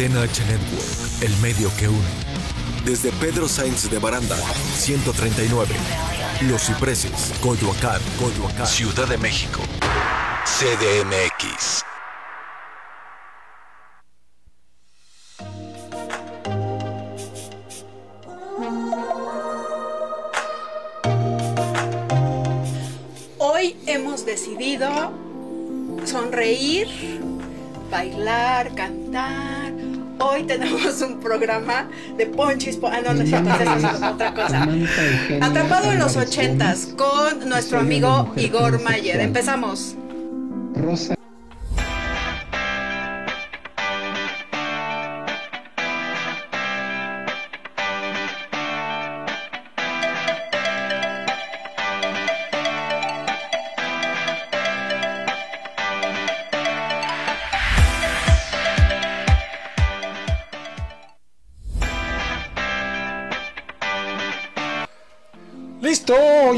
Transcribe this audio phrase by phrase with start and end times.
[0.00, 1.98] Cadena H Network, el medio que une.
[2.86, 4.34] Desde Pedro Sainz de Baranda,
[4.74, 5.74] 139.
[6.48, 9.60] Los Cipreses, Coyoacán, Coyoacán, Ciudad de México.
[10.46, 11.84] CDMX.
[23.36, 25.12] Hoy hemos decidido
[26.06, 26.88] sonreír,
[27.90, 29.59] bailar, cantar.
[30.20, 32.76] Hoy tenemos un programa de ponchis.
[32.76, 34.68] po- Ah, no, no es cierto, es otra cosa.
[35.40, 38.80] Atrapado en los ochentas con nuestro amigo Igor.
[38.82, 39.20] Mayer.
[39.20, 39.96] Empezamos.
[40.74, 41.14] Rosa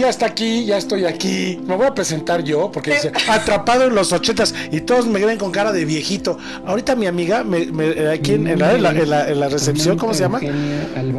[0.03, 1.61] ya está aquí, ya estoy aquí.
[1.67, 5.39] Me voy a presentar yo, porque dice, atrapado en los ochentas y todos me ven
[5.39, 6.39] con cara de viejito.
[6.67, 9.49] Ahorita mi amiga, me, me- aquí en, en la, en la- en la- en la
[9.49, 10.41] recepción, ¿cómo se llama?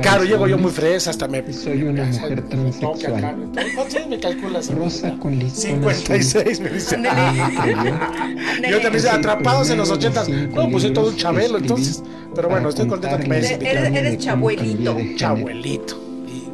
[0.02, 1.44] Claro, llego yo muy fresa, hasta me...
[1.54, 3.38] Soy una mujer transexual.
[3.38, 3.66] me toca.
[3.76, 4.70] ¿Cuántos años me calculas?
[4.74, 6.98] Rosa con listón 56, me dice.
[8.70, 10.28] Yo también atrapados en los ochentas.
[10.30, 12.04] No, pues soy todo un chabelo, entonces.
[12.36, 13.52] Pero bueno, estoy contento que me hayas.
[13.62, 14.98] Eres- chabuelito.
[15.16, 16.03] Chabuelito.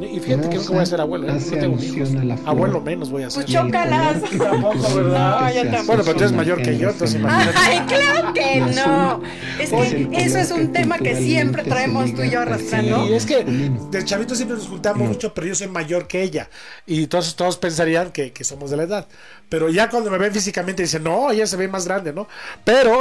[0.00, 1.32] Y, fíjate que nunca voy a ser abuelo, ¿eh?
[1.32, 2.10] No tengo hijos.
[2.46, 3.44] Abuelo menos voy a ser.
[3.44, 4.22] Pues chócalas.
[4.38, 5.40] Tampoco, ¿verdad?
[5.40, 5.86] No, yo tampoco.
[5.86, 7.58] Bueno, pero tú eres mayor que yo, entonces imagínate.
[7.58, 9.22] Ay, claro que no.
[9.58, 13.06] Es que eso es un tema que siempre traemos tú y yo arrastrando.
[13.08, 16.48] Y es que de chavito siempre nos juntamos mucho, pero yo soy mayor que ella.
[16.86, 19.06] Y todos, todos pensarían que, que somos de la edad.
[19.50, 22.26] Pero ya cuando me ven físicamente dicen, no, ella se ve más grande, ¿no?
[22.64, 23.00] Pero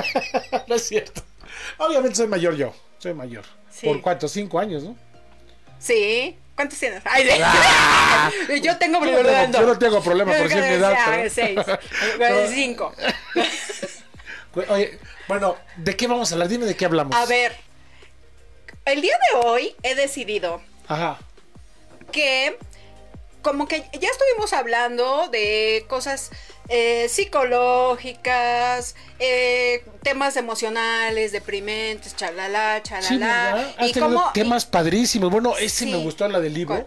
[0.68, 1.22] no es cierto.
[1.76, 2.72] Obviamente soy mayor yo.
[2.98, 3.44] Soy mayor.
[3.70, 3.86] Sí.
[3.86, 4.26] ¿Por cuánto?
[4.26, 5.09] Cinco años, ¿no?
[5.80, 6.36] Sí.
[6.54, 7.02] ¿Cuántos tienes?
[7.06, 10.94] Ay, de- Yo tengo Yo no tengo- yo no tengo problema por ser mi edad,
[10.96, 11.58] Ah, pero- Seis.
[12.18, 12.94] Pero- Cinco.
[14.68, 14.98] Oye,
[15.28, 16.48] bueno, ¿de qué vamos a hablar?
[16.48, 17.14] Dime de qué hablamos.
[17.16, 17.56] A ver.
[18.84, 21.18] El día de hoy he decidido Ajá.
[22.12, 22.58] que
[23.42, 26.30] como que ya estuvimos hablando de cosas
[26.68, 33.54] eh, psicológicas, eh, temas emocionales, deprimentes, chalala, Sí, chalala.
[33.54, 33.74] ¿verdad?
[33.78, 35.30] Has y tenido como temas padrísimos.
[35.30, 35.90] Bueno, ese Sí.
[35.90, 36.76] me gustó la del libro.
[36.76, 36.86] ¿Cuál?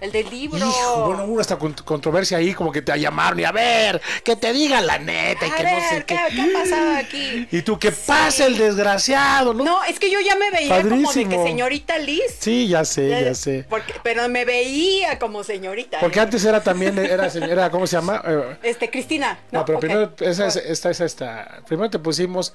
[0.00, 0.58] El del libro.
[0.58, 4.36] Hijo, bueno, hubo hasta cont- controversia ahí, como que te llamaron y a ver, que
[4.36, 6.40] te diga la neta y A que ver, no sé ¿qué, qué.
[6.40, 7.48] ha pasado aquí?
[7.52, 9.64] Y tú, que pase el desgraciado, ¿no?
[9.64, 12.22] No, es que yo ya me veía como de que señorita Liz.
[12.38, 13.64] Sí, ya sé, ya sé.
[13.68, 16.00] Porque, pero me veía como señorita.
[16.00, 16.22] Porque ¿eh?
[16.22, 18.22] antes era también, era, señora, ¿cómo se llama?
[18.26, 19.38] Eh, Este, Cristina.
[19.50, 21.60] no, No, pero primero, esa es, esta es esta.
[21.66, 22.52] Primero te pusimos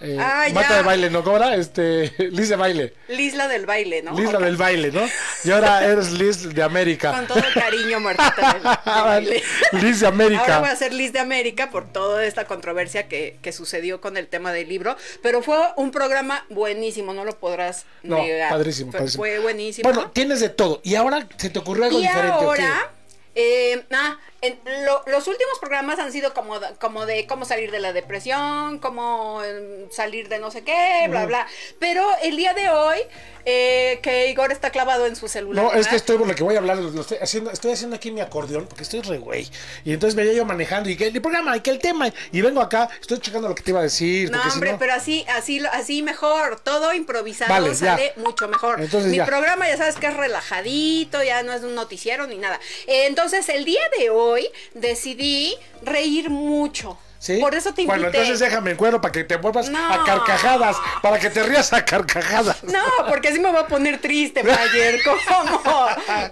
[0.00, 1.22] eh, Ah, Mata de baile, ¿no?
[1.24, 1.54] ¿Cómo era?
[1.54, 2.94] Este, Liz de baile.
[3.08, 4.14] Liz la del baile, ¿no?
[4.16, 5.02] Liz la del baile, ¿no?
[5.44, 7.12] Y ahora eres Liz de América.
[7.12, 8.52] Con todo el cariño, muertita.
[8.54, 9.42] del- del baile.
[9.72, 10.40] Liz de América.
[10.42, 14.16] Ahora voy a ser Liz de América por toda esta controversia que, que sucedió con
[14.16, 14.96] el tema del libro.
[15.22, 18.50] Pero fue un programa buenísimo, no lo podrás No, negar.
[18.50, 19.22] padrísimo, Fue- padrísimo.
[19.22, 19.90] Fue buenísimo.
[19.92, 20.80] Bueno, tienes de todo.
[20.84, 22.30] Y ahora se te ocurrió algo y diferente.
[22.44, 22.62] ¿o qué?
[22.62, 22.90] ahora,
[23.36, 27.70] eh, ah, en lo- los últimos programas han sido como, de- como de cómo salir
[27.70, 31.46] de la depresión, cómo eh, salir de no sé qué, bla, bla.
[31.78, 32.98] Pero el día de hoy,
[33.46, 35.62] eh, que Igor está clavado en su celular.
[35.64, 35.94] No, es que ¿verdad?
[35.96, 38.66] estoy por lo que voy a hablar, lo estoy haciendo, estoy haciendo aquí mi acordeón,
[38.66, 39.48] porque estoy re güey.
[39.84, 42.08] Y entonces venía yo manejando y que el programa y que el tema.
[42.32, 44.30] Y vengo acá, estoy checando lo que te iba a decir.
[44.30, 46.60] No, si hombre, no- pero así, así, así mejor.
[46.60, 47.74] Todo improvisado Vale, ya.
[47.74, 48.80] sale mucho mejor.
[48.80, 49.26] Entonces, Mi ya.
[49.26, 52.58] programa ya sabes que es relajadito, ya no es un noticiero ni nada.
[52.86, 54.33] Entonces, el día de hoy
[54.74, 56.98] decidí reír mucho.
[57.24, 57.38] ¿Sí?
[57.38, 57.98] Por eso te invité.
[58.00, 59.78] Bueno, entonces déjame en cuero para que te vuelvas No.
[59.94, 62.62] a carcajadas, para que te rías a carcajadas.
[62.64, 65.00] No, porque así me voy a poner triste, Mayer.
[65.04, 65.62] ¿Cómo?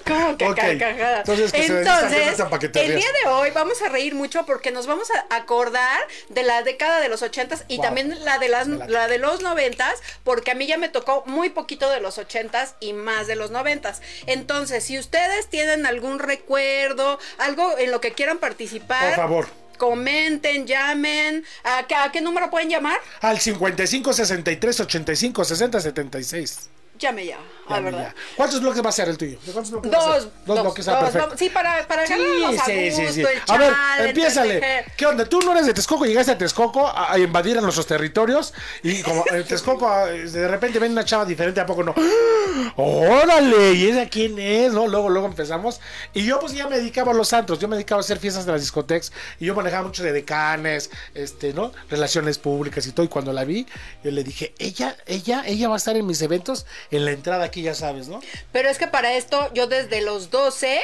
[0.06, 1.18] ¿Cómo que carcajadas?
[1.20, 3.00] Entonces, que se den esta nota para que te el rías.
[3.00, 7.00] día de hoy vamos a reír mucho porque nos vamos a acordar de la década
[7.00, 7.84] de los ochentas y Wow.
[7.86, 9.94] también la de las la de los noventas,
[10.24, 13.50] porque a mí ya me tocó muy poquito de los ochentas y más de los
[13.50, 14.02] noventas.
[14.26, 19.61] Entonces, si ustedes tienen algún recuerdo, algo en lo que quieran participar, Por favor.
[19.82, 21.44] Comenten, llamen.
[21.64, 23.00] ¿A qué, a qué número pueden llamar?
[23.20, 26.68] Al 55 63 85 60 76.
[27.02, 27.38] Llame ya.
[27.68, 27.80] Ah.
[27.80, 28.14] ¿verdad?
[28.36, 29.38] ¿Cuántos bloques va a ser el tuyo?
[29.46, 30.32] ¿De cuántos bloques va a Dos, ser?
[30.46, 31.18] Dos, bloques, ah, perfecto.
[31.26, 32.14] vamos- Sí, para, para Sí,
[32.66, 33.20] sí, sí, sí.
[33.22, 33.72] el A ver,
[34.08, 34.84] empiézale.
[34.96, 35.24] ¿Qué onda?
[35.24, 38.52] Tú no eres de Texcoco, llegaste a Texcoco a, a invadir a nuestros territorios
[38.82, 41.94] y como en Texcoco ah, de repente ven una chava diferente, ¿a poco no?
[42.76, 43.72] ¡Órale!
[43.74, 44.72] ¿Y esa quién es?
[44.72, 44.86] ¿No?
[44.88, 45.80] Luego, luego empezamos.
[46.14, 48.44] Y yo pues ya me dedicaba a los santos, yo me dedicaba a hacer fiestas
[48.46, 51.72] de las discotecas y yo manejaba mucho de decanes, este, ¿no?
[51.90, 53.04] Relaciones públicas y todo.
[53.06, 53.66] Y cuando la vi,
[54.04, 57.44] yo le dije, ella, ella, ella va a estar en mis eventos en la entrada
[57.44, 58.20] aquí, ya sabes, ¿no?
[58.52, 60.80] Pero es que para esto yo desde los 12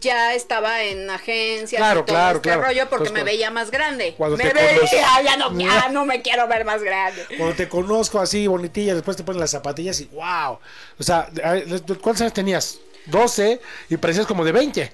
[0.00, 2.62] ya estaba en agencias Claro, y todo claro, este claro.
[2.62, 4.14] rollo porque Entonces, me veía más grande.
[4.16, 7.24] cuando me te veía, ya no, ya no me quiero ver más grande.
[7.36, 10.58] Cuando te conozco así, bonitilla, después te ponen las zapatillas y wow.
[10.98, 11.54] O sea, a
[12.00, 12.78] ¿cuántos años tenías?
[13.06, 13.60] 12
[13.90, 14.92] y parecías como de 20.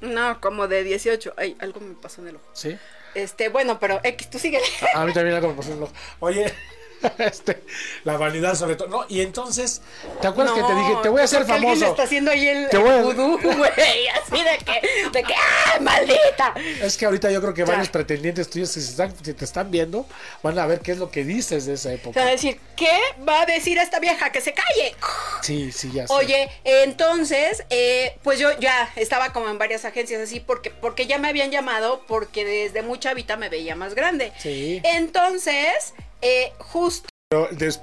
[0.00, 1.34] No, como de 18.
[1.36, 2.44] Ay, algo me pasó en el ojo.
[2.52, 2.76] ¿Sí?
[3.14, 4.60] Este, bueno, pero X, tú sigue.
[4.94, 5.92] A mí también algo me pasó en el ojo.
[6.20, 6.52] Oye,
[7.18, 7.62] este,
[8.04, 8.88] la vanidad sobre todo.
[8.88, 9.82] No, y entonces,
[10.20, 11.86] ¿te acuerdas que te dije, te voy a hacer Alguien famoso?
[11.86, 16.54] está haciendo ahí el, el a- vudú, güey, así de que, de que, ¡ah, maldita!
[16.82, 17.66] Es que ahorita yo creo que Ya.
[17.68, 20.06] varios pretendientes tuyos, si, están, si te están viendo,
[20.42, 22.20] van a ver qué es lo que dices de esa época.
[22.20, 22.90] sea, decir, ¿qué
[23.28, 24.30] va a decir esta vieja?
[24.30, 24.94] ¡Que se calle!
[25.42, 26.12] Sí, sí, ya sé.
[26.14, 31.18] Oye, entonces, eh, pues yo ya estaba como en varias agencias así porque, porque ya
[31.18, 34.32] me habían llamado porque desde muy chavita me veía más grande.
[34.38, 34.80] Sí.
[34.84, 37.08] Entonces, eh, justo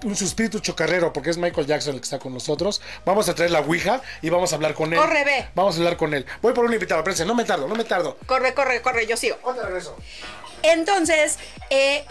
[0.03, 2.81] un su espíritu chocarrero, porque es Michael Jackson el que está con nosotros.
[3.03, 4.99] Vamos a traer la Ouija y vamos a hablar con él.
[4.99, 5.47] Corre, ve.
[5.53, 6.25] Vamos a hablar con él.
[6.41, 8.17] Voy por un invitado, espérense, no me tardo, no me tardo.
[8.25, 9.35] corre, corre, corre, yo sigo.
[9.41, 9.97] ¿Cuándo regreso?
[10.61, 11.39] Entonces,
[11.69, 12.05] eh,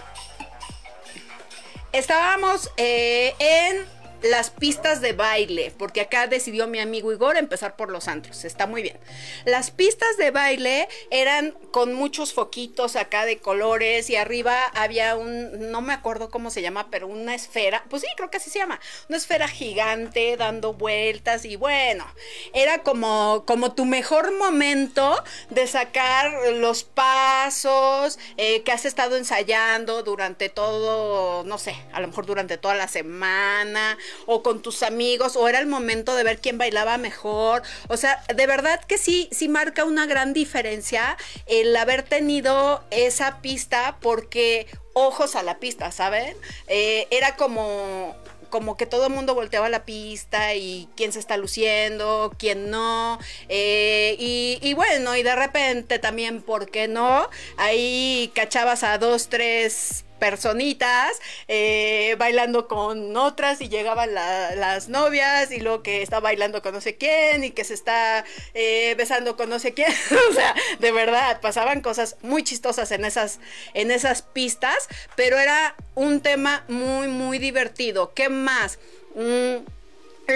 [1.92, 3.86] estábamos eh, en
[4.22, 8.66] las pistas de baile, porque acá decidió mi amigo Igor empezar por los antros, está
[8.66, 8.98] muy bien.
[9.44, 15.70] Las pistas de baile eran con muchos foquitos acá de colores y arriba había un,
[15.70, 18.58] no me acuerdo cómo se llama, pero una esfera, pues sí, creo que así se
[18.58, 22.06] llama, una esfera gigante dando vueltas y bueno,
[22.54, 30.02] era como, como tu mejor momento de sacar los pasos eh, que has estado ensayando
[30.02, 35.36] durante todo, no sé, a lo mejor durante toda la semana o con tus amigos
[35.36, 37.62] o era el momento de ver quién bailaba mejor.
[37.88, 41.16] O sea, de verdad que sí, sí marca una gran diferencia
[41.46, 46.36] el haber tenido esa pista porque ojos a la pista, ¿saben?
[46.68, 48.14] Eh, era como
[48.52, 53.18] como que todo el mundo volteaba la pista y quién se está luciendo, quién no.
[53.48, 57.30] eh, y, y bueno, y de repente también, ¿por qué no?
[57.56, 65.50] Ahí cachabas a dos, tres personitas eh, bailando con otras y llegaban la- las novias
[65.50, 68.24] y luego que está bailando con no sé quién y que se está
[68.54, 69.92] eh, besando con no sé quién.
[70.30, 73.40] O sea de verdad pasaban cosas muy chistosas en esas
[73.74, 74.76] en esas pistas
[75.16, 78.12] pero era un tema muy muy divertido.
[78.14, 78.78] Qué más
[79.14, 79.56] Mm,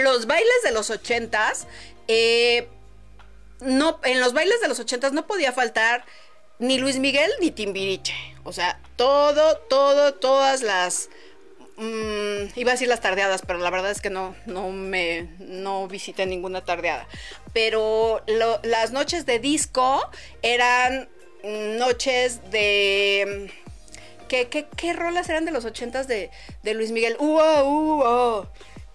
[0.04, 1.66] los bailes de los ochentas
[2.08, 2.68] eh,
[3.60, 6.04] no, en los bailes de los ochentas no podía faltar
[6.58, 8.35] ni Luis Miguel ni Timbiriche.
[8.46, 11.10] O sea, todo, todo, todas las.
[11.76, 15.88] mm, iba a decir las tardeadas, pero la verdad es que no, no me no
[15.88, 17.08] visité ninguna tardeada.
[17.52, 18.22] Pero
[18.62, 20.08] las noches de disco
[20.42, 21.08] eran
[21.42, 23.50] noches de.
[24.28, 26.30] ¿Qué, qué, qué rolas eran de los ochentas de,
[26.62, 27.16] de Luis Miguel?
[27.18, 28.46] Uh, uh, uh,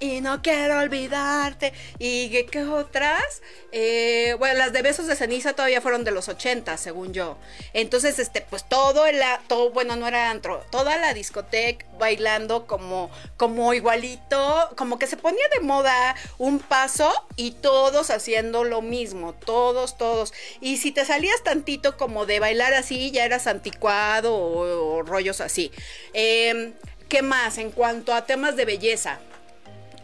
[0.01, 1.73] y no quiero olvidarte.
[1.99, 3.41] ¿Y qué, otras?
[3.71, 7.37] Eh, bueno, las de Besos de Ceniza todavía fueron de los 80, según yo.
[7.73, 13.11] Entonces, este, pues todo el, todo, bueno, no era antro, toda la discoteca bailando como,
[13.37, 19.33] como igualito, como que se ponía de moda un paso y todos haciendo lo mismo,
[19.33, 20.33] todos, todos.
[20.61, 25.41] Y si te salías tantito como de bailar así, ya eras anticuado o, o rollos
[25.41, 25.71] así.
[26.13, 26.73] Em,
[27.07, 27.57] ¿Qué más?
[27.57, 29.19] En cuanto a temas de belleza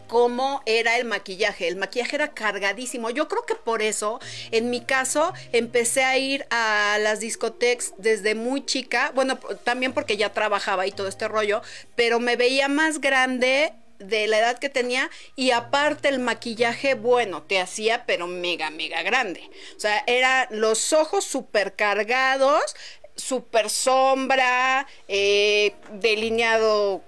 [0.08, 1.68] cómo era el maquillaje.
[1.68, 3.10] El maquillaje era cargadísimo.
[3.10, 8.34] Yo creo que por eso, en mi caso, empecé a ir a las discotecas desde
[8.34, 9.12] muy chica.
[9.14, 11.62] Bueno, también porque ya trabajaba y todo este rollo,
[11.94, 17.42] pero me veía más grande de la edad que tenía y aparte el maquillaje bueno
[17.42, 22.76] te hacía pero mega mega grande o sea era los ojos súper cargados
[23.16, 27.02] super sombra eh, delineado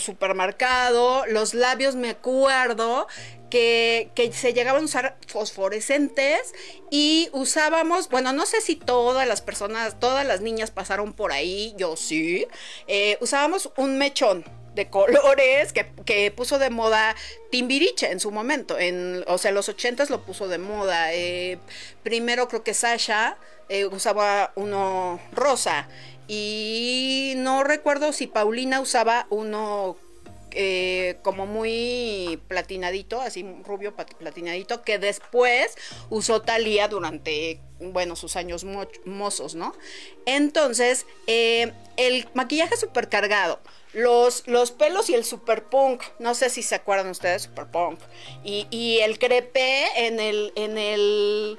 [0.00, 3.06] supermercado, los labios me acuerdo
[3.50, 6.54] que, que se llegaban a usar fosforescentes
[6.90, 11.74] y usábamos, bueno, no sé si todas las personas, todas las niñas pasaron por ahí,
[11.76, 12.46] yo sí,
[12.86, 14.44] eh, usábamos un mechón
[14.74, 17.16] de colores que, que puso de moda
[17.50, 21.12] Timbiriche en su momento, en, o sea, los ochentas lo puso de moda.
[21.14, 21.58] eh,
[22.02, 25.88] primero creo que Sasha eh, usaba uno rosa
[26.28, 29.96] y no recuerdo si Paulina usaba uno
[30.52, 35.76] eh, como muy platinadito, así rubio platinadito, que después
[36.10, 39.74] usó Talía durante, bueno, sus años mo- mozos, ¿no?
[40.26, 43.60] Entonces, eh, el maquillaje super cargado.
[43.94, 47.98] Los, los pelos y el super punk, no sé si se acuerdan ustedes, super punk.
[48.44, 51.58] Y, y el crepe en el, en el,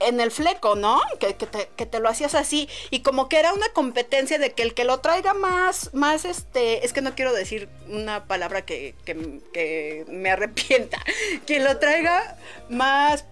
[0.00, 1.00] en el fleco, ¿no?
[1.18, 2.68] Que, que te, que te lo hacías así.
[2.90, 6.84] Y como que era una competencia de que el que lo traiga más, más este,
[6.84, 10.98] es que no quiero decir una palabra que, que, me arrepienta.
[11.46, 12.36] Quien lo traiga
[12.68, 13.24] más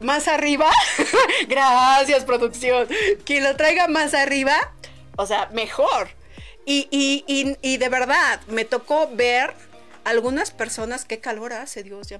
[0.00, 0.70] más arriba.
[1.48, 2.88] Gracias, producción.
[3.24, 4.72] Quien lo traiga más arriba,
[5.16, 6.08] o sea, mejor.
[6.66, 9.54] Y, y, y, de verdad, me tocó ver
[10.04, 12.18] algunas personas, qué calor hace, Dios, ya.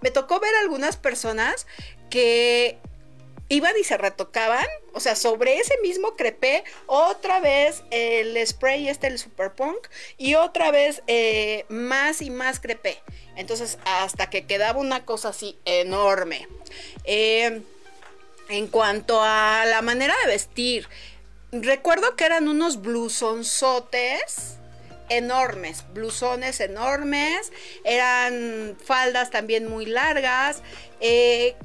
[0.00, 1.66] Me tocó ver algunas personas
[2.10, 2.78] que
[3.48, 9.06] iban y se retocaban, o sea, sobre ese mismo crepé, otra vez el spray este,
[9.06, 13.00] el super punk, y otra vez eh, más y más crepé.
[13.36, 16.46] Entonces, hasta que quedaba una cosa así enorme.
[17.04, 17.62] Eh,
[18.48, 20.88] en cuanto a la manera de vestir,
[21.52, 24.57] recuerdo que eran unos blusonzotes
[25.08, 27.52] enormes, blusones enormes,
[27.84, 30.62] eran faldas también muy largas,
[31.00, 31.56] eh,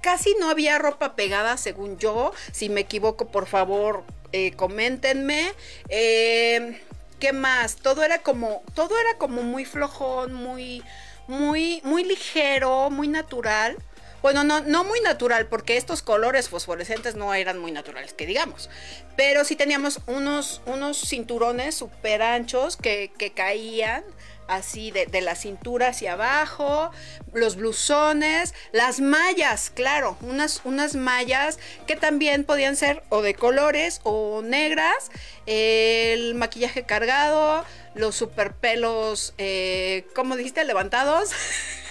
[0.00, 4.04] casi no había ropa pegada según yo, si me equivoco por favor
[4.36, 5.52] eh, coméntenme.
[5.88, 6.80] Eh,
[7.20, 7.76] ¿Qué más?
[7.76, 10.82] Todo era como, todo era como muy flojón, muy,
[11.28, 13.76] muy, muy ligero, muy natural.
[14.24, 18.70] Bueno, no, muy natural, porque estos colores fosforescentes no eran muy naturales, que digamos.
[19.18, 24.02] Pero sí teníamos unos, unos cinturones súper anchos que, que caían
[24.48, 26.90] así de, de, la cintura hacia abajo,
[27.34, 34.00] los blusones, las mallas, claro, unas, unas mallas que también podían ser o de colores
[34.04, 35.10] o negras,
[35.44, 37.62] el maquillaje cargado,
[37.94, 40.64] los super pelos, eh, ¿cómo dijiste?
[40.64, 41.30] Levantados,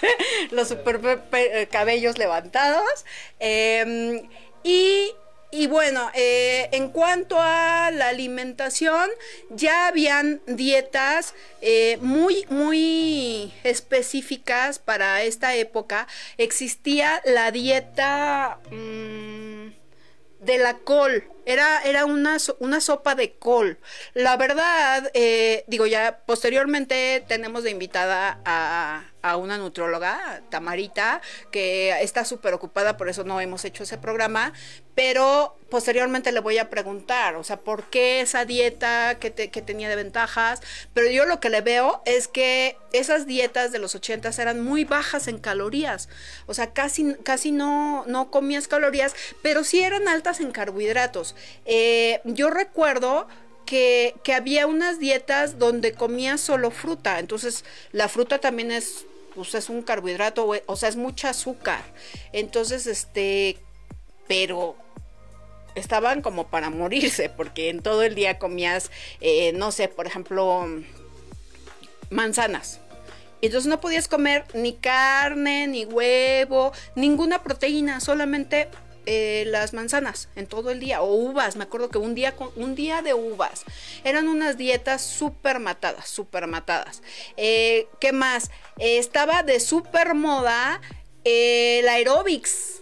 [0.51, 0.99] los super
[1.69, 3.05] cabellos levantados,
[3.39, 4.27] eh,
[4.63, 5.13] y
[5.55, 9.07] y bueno, eh, en cuanto a la alimentación,
[9.51, 16.07] ya habían dietas eh, muy, muy específicas para esta época.
[16.39, 19.67] Existía la dieta mmm,
[20.39, 21.23] de la col.
[21.45, 23.79] Era, era una, una, sopa de col.
[24.13, 31.89] La verdad, eh, digo, ya posteriormente tenemos de invitada a, a una nutróloga, Tamarita, que
[32.01, 34.53] está súper ocupada, por eso no hemos hecho ese programa,
[34.95, 39.89] pero posteriormente le voy a preguntar, o sea, ¿por qué esa dieta que, te, tenía
[39.89, 40.61] de ventajas?
[40.93, 44.83] Pero yo lo que le veo es que esas dietas de los 80 eran muy
[44.83, 46.09] bajas en calorías,
[46.45, 51.33] o sea, casi, casi no, no comías calorías, pero sí eran altas en carbohidratos.
[51.65, 53.27] Eh, yo recuerdo
[53.65, 57.63] que, que, había unas dietas donde comías solo fruta, entonces
[57.93, 61.81] la fruta también es, pues es un carbohidrato, o sea, es mucha azúcar.
[62.31, 63.57] Entonces, este,
[64.27, 64.75] pero
[65.75, 70.67] estaban como para morirse, porque en todo el día comías, eh, no sé, por ejemplo,
[72.09, 72.79] manzanas.
[73.41, 78.69] Entonces no podías comer ni carne, ni huevo, ninguna proteína, solamente
[79.05, 81.55] eh, las manzanas en todo el día o uvas.
[81.55, 83.63] Me acuerdo que un día, un día de uvas
[84.03, 87.01] eran unas dietas súper matadas, súper matadas.
[87.37, 88.51] Eh, ¿Qué más?
[88.77, 90.81] Eh, estaba de súper moda
[91.23, 92.81] el aerobics.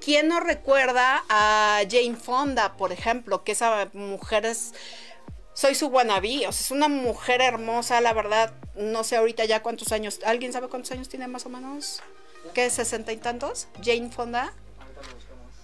[0.00, 3.42] ¿Quién no recuerda a Jane Fonda, por ejemplo?
[3.42, 4.72] Que esa mujer es
[5.56, 9.62] soy su wannabe, o sea, es una mujer hermosa, la verdad, no sé ahorita ya
[9.62, 12.02] cuántos años, ¿alguien sabe cuántos años tiene más o menos?
[12.52, 13.66] ¿Qué, sesenta y tantos?
[13.82, 14.52] Jane Fonda.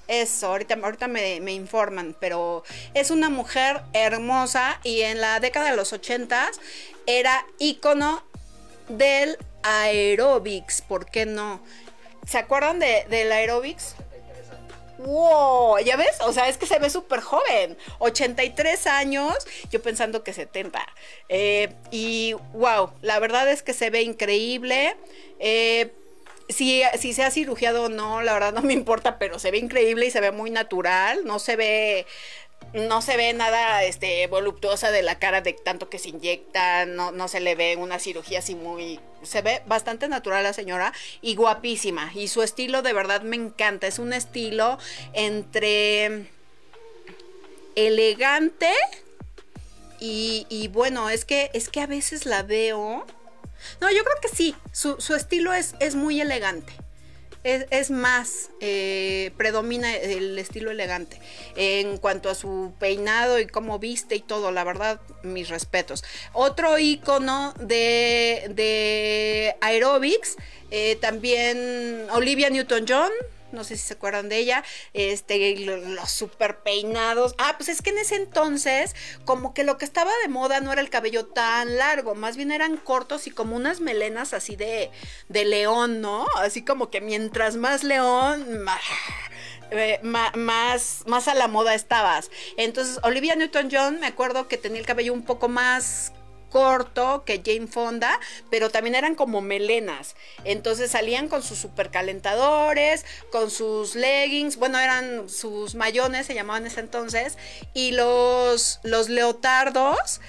[0.09, 5.71] Eso, ahorita, ahorita me, me, informan, pero es una mujer hermosa y en la década
[5.71, 6.61] de los ochentas
[7.07, 8.23] era ícono
[8.89, 11.61] del aerobics, ¿por qué no?
[12.27, 13.97] ¿Se acuerdan de, del aerobics?
[14.99, 15.79] ¡Wow!
[15.81, 16.21] ¿Ya ves?
[16.21, 17.77] O sea, es que se ve súper joven.
[17.99, 19.35] 83 años,
[19.71, 20.81] yo pensando que 70.
[21.29, 24.97] Eh, y wow, la verdad es que se ve increíble.
[25.41, 25.93] Eh,
[26.49, 29.59] si, si se ha cirugiado o no, la verdad no me importa, pero se ve
[29.59, 31.25] increíble y se ve muy natural.
[31.25, 32.07] No se ve
[32.75, 37.13] no se ve nada este, voluptuosa de la cara de tanto que se inyecta, no,
[37.13, 38.99] no se le ve una cirugía así muy...
[39.23, 42.11] Se ve bastante natural la señora y guapísima.
[42.15, 43.87] Y su estilo de verdad me encanta.
[43.87, 44.79] Es un estilo
[45.13, 46.27] entre
[47.75, 48.71] elegante
[50.01, 53.07] y, y bueno, es que, es que a veces la veo...
[53.81, 56.73] No, yo creo que sí, su, su estilo es, es muy elegante
[57.45, 61.21] es, es más, eh, predomina el estilo elegante.
[61.57, 66.05] En cuanto a su peinado y cómo viste y todo, la verdad, mis respetos.
[66.33, 70.37] Otro icono de, de aerobics,
[70.71, 73.11] eh, también Olivia Newton-John.
[73.53, 74.65] No sé si se acuerdan de ella.
[74.95, 77.35] Este, lo- los super peinados.
[77.39, 78.95] Ah, pues es que en ese entonces,
[79.25, 82.51] como que lo que estaba de moda no era el cabello tan largo, más bien
[82.53, 84.91] eran cortos y como unas melenas así de,
[85.29, 86.27] de león, ¿no?
[86.37, 88.81] Así como que mientras más león, más,
[89.71, 92.31] eh, más, más a la moda estabas.
[92.57, 96.13] Entonces, Olivia Newton-John, me acuerdo que tenía el cabello un poco más
[96.53, 100.15] corto que Jane Fonda, pero también eran como melenas.
[100.45, 106.71] Entonces salían con sus supercalentadores, con sus leggings, bueno, eran sus mayones, se llamaban en
[106.71, 107.39] ese entonces,
[107.73, 110.21] y los, los leotardos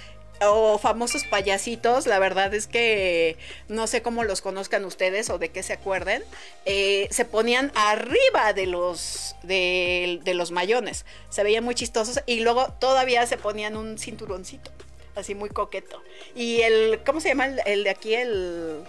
[0.42, 3.38] o famosos payasitos, la verdad es que
[3.68, 6.24] no sé cómo los conozcan ustedes o de qué se acuerden,
[6.65, 12.42] eh, se ponían arriba de los, de, de los mayones, se veían muy chistosos y
[12.42, 14.72] luego todavía se ponían un cinturoncito,
[15.15, 16.01] así muy coqueto.
[16.36, 18.13] Y el, ¿cómo se llama el, el de aquí?
[18.13, 18.84] El...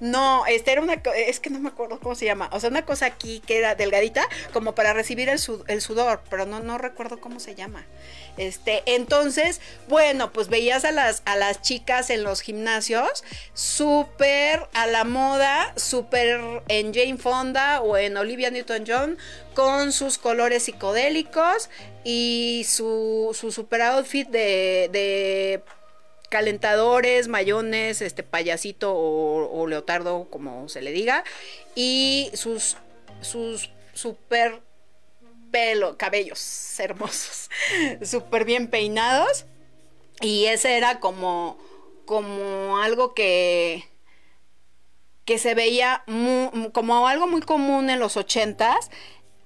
[0.00, 2.84] No, este era una, es que no me acuerdo cómo se llama, o sea, una
[2.84, 7.40] cosa aquí que era delgadita, como para recibir el sudor, pero no, no recuerdo cómo
[7.40, 7.86] se llama.
[8.36, 13.22] Este, entonces, bueno, pues veías a las, a las chicas en los gimnasios
[13.52, 19.18] súper a la moda, súper en Jane Fonda o en Olivia Newton-John,
[19.54, 21.70] con sus colores psicodélicos
[22.02, 25.62] y su, su super outfit de, de
[26.30, 31.24] calentadores, mayones, este payasito o, leotardo, como se le diga,
[31.74, 32.76] y sus,
[33.20, 34.62] sus super
[35.50, 36.40] pelo, cabellos
[36.80, 37.50] hermosos,
[38.02, 39.46] súper bien peinados.
[40.20, 41.58] Y ese era como,
[42.06, 43.84] como algo que,
[45.24, 46.04] que se veía
[46.72, 48.90] como algo muy común en los ochentas,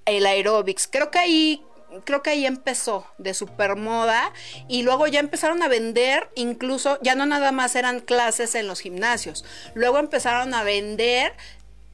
[0.05, 0.87] el aerobics.
[0.87, 1.65] Creo que ahí,
[2.05, 4.31] creo que ahí empezó de super moda
[4.67, 8.79] y luego ya empezaron a vender, incluso ya no nada más eran clases en los
[8.79, 11.33] gimnasios, luego empezaron a vender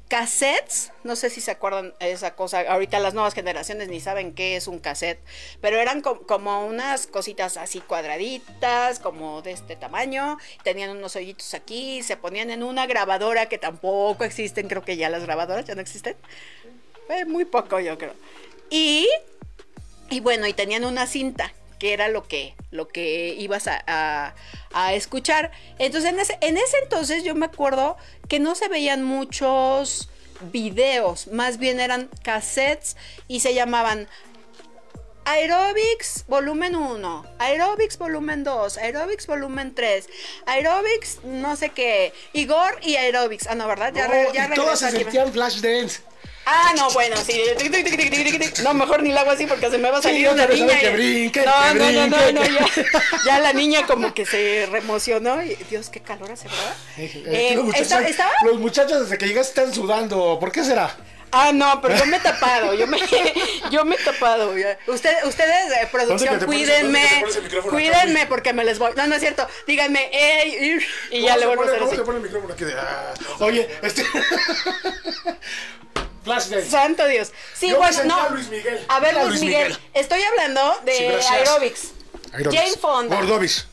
[0.08, 4.56] cassettes, no sé si se acuerdan esa cosa, ahorita las nuevas generaciones ni saben qué
[4.56, 5.20] es un cassette,
[5.62, 11.56] pero eran co- como unas cositas así cuadraditas, como de este tamaño, tenían unos hoyitos
[11.56, 15.74] aquí, se ponían en una grabadora que tampoco existen, creo que ya las grabadoras ya
[15.74, 16.16] no existen,
[17.28, 18.14] muy poco yo creo.
[18.70, 19.08] Y,
[20.09, 24.33] y bueno, y tenían una cinta que era lo que, lo que ibas a, a-
[24.74, 25.51] a escuchar.
[25.77, 27.98] Entonces, en ese, en ese entonces yo me acuerdo
[28.29, 30.07] que no se veían muchos
[30.51, 32.96] videos, más bien eran cassettes
[33.27, 34.07] y se llamaban
[35.27, 40.07] Aerobics volumen 1, Aerobics volumen 2, Aerobics volumen 3,
[40.46, 43.48] Aerobics no sé qué, Igor y Aerobics.
[43.48, 43.91] Ah, no, ¿verdad?
[43.94, 46.01] Ya, No, ya y todas se sentían flash dance.
[46.46, 47.42] Ah, no, bueno, sí.
[48.64, 50.46] No, mejor ni la hago así porque se me va a Sí, salir yo una
[50.46, 50.79] niña.
[50.79, 52.66] que brinque, no, que no, no, no, no, ya,
[53.25, 56.75] ya la niña como que se reemocionó y Dios, qué calor hace, ¿verdad?
[56.98, 58.31] Eh, Eh, los, muchachos, ¿esta- ¿Estaba?
[58.44, 60.38] los muchachos desde que llegaste están sudando.
[60.40, 60.96] ¿Por qué será?
[61.31, 62.98] Ah, no, pero yo me he tapado, yo me,
[63.72, 64.51] yo me he tapado.
[64.88, 68.92] Usted, ustedes, de producción, ¿Dónde que te pones- cuídenme, acá, cuídenme porque me les voy.
[68.96, 69.46] No, no es cierto.
[69.68, 70.79] Díganme, ey,
[71.12, 72.00] y ya le vuelvo a hacer ¿Cómo así.
[72.00, 73.14] se pone el micrófono aquí de, ah?
[73.40, 74.05] Oye, este.
[76.25, 76.48] Flash.
[76.70, 77.31] Santo Dios.
[77.53, 78.29] Sí, Yo bueno, no.
[78.31, 78.83] Luis Miguel.
[78.90, 79.68] A ver, Luis Luis Miguel.
[79.70, 79.90] Miguel.
[79.94, 81.81] Estoy hablando de Sí, aerobics.
[82.33, 82.61] Aerobics.
[82.64, 83.16] Jane Fonda.
[83.16, 83.68] Gordovis.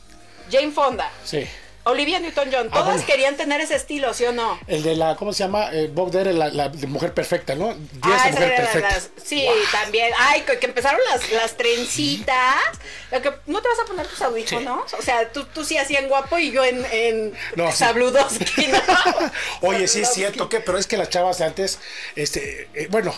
[0.49, 1.11] Jane Fonda.
[1.25, 1.45] Sí.
[1.85, 2.67] Olivia Newton-John.
[2.71, 3.05] Ah, Todas bueno.
[3.05, 4.57] querían tener ese estilo, ¿sí o no?
[4.67, 5.69] El de la, ¿cómo se llama?
[5.73, 7.73] Eh, Bob Dare, la, la de mujer perfecta, ¿no?
[7.73, 8.89] Días de esa mujer era la- perfecta.
[8.95, 10.11] las- sí, también.
[10.17, 12.55] Ay, que, que empezaron las, las trencitas.
[13.11, 14.93] Lo que- ¿No te vas a poner tus audífonos?
[14.93, 17.77] O sea, tú, tú sí hacían guapo y yo en, en No, sí.
[17.77, 18.79] Sabludowski, ¿no?
[19.67, 21.79] Oye, sí es cierto que, pero es que las chavas de antes,
[22.15, 23.13] este, eh, bueno,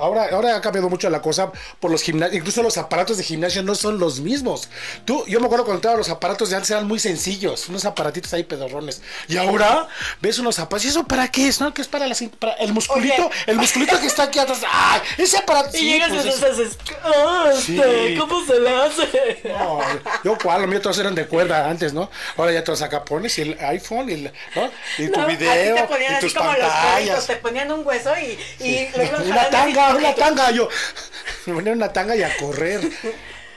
[0.00, 3.62] ahora, ahora ha cambiado mucho la cosa por los gimnasios, incluso los aparatos de gimnasio
[3.62, 4.68] no son los mismos.
[5.04, 8.32] Tú, yo me acuerdo cuando entraba, los aparatos de antes eran muy sencillos, unos aparatitos
[8.34, 9.02] ahí pedorrones.
[9.28, 9.86] Y ahora
[10.20, 11.60] ves unos aparatos, ¿y eso para qué es?
[11.60, 11.72] ¿No?
[11.74, 13.34] Que es para, la para el musculito, Oye.
[13.46, 14.60] el musculito que está aquí atrás.
[14.70, 15.00] ¡Ay!
[15.18, 15.76] Ese aparato.
[15.76, 18.16] Y sí, llegas pues y es- dices, "Ah, este, Sí.
[18.18, 19.42] ¿cómo se le hace?
[19.58, 19.80] No,
[20.24, 22.10] yo cuál, los míos todos eran de cuerda antes, ¿no?
[22.36, 24.70] Ahora ya todos acá pones y el iPhone y, el, ¿no?
[24.98, 27.26] y tu No, video te ponían y así tus como los pantallas.
[27.26, 29.58] te ponían un hueso y, y lo iban Una jalando
[29.96, 30.68] una tanga, yo
[31.46, 32.80] me ponía una tanga y a correr.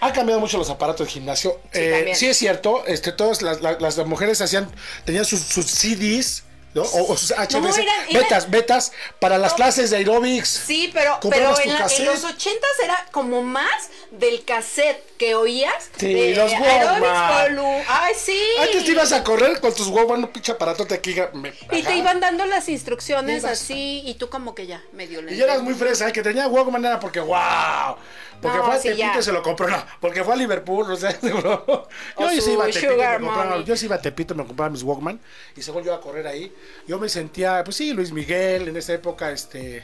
[0.01, 1.59] Ha cambiado mucho los aparatos de gimnasio.
[1.71, 4.69] Sí, Eh, sí es cierto, este, todas las, las- las mujeres hacían,
[5.05, 6.81] tenían sus, sus CDs ¿no?
[6.81, 10.49] O, o sus HBC, No, eran- eran- betas, betas para las clases de aerobics.
[10.65, 12.05] Sí, pero, pero en, la- en cassette.
[12.05, 15.89] los ochentas era como más del cassette que oías.
[15.97, 17.59] Sí, de los Walkman.
[17.87, 18.39] Ay, sí.
[18.59, 21.15] Antes te ibas a correr con tus huevos, un pinche aparatote aquí.
[21.33, 25.35] me- Y te iban dando las instrucciones así, y tú como que ya, medio Y
[25.37, 26.11] ya eras muy fresa, ¿eh?
[26.13, 27.95] que tenía Walkman era porque wow.
[28.43, 29.19] Porque No, fue a sí, Tepito ya.
[29.19, 31.87] y se lo compró, no, porque fue a Liverpool, o sea, seguro.
[32.19, 34.69] Yo O sí iba a Tepito, me compraba, yo sí iba a Tepito, me compraba
[34.69, 35.19] mis Walkman
[35.55, 36.53] y según yo a correr ahí,
[36.87, 39.83] yo me sentía, pues sí, Luis Miguel en esa época, este,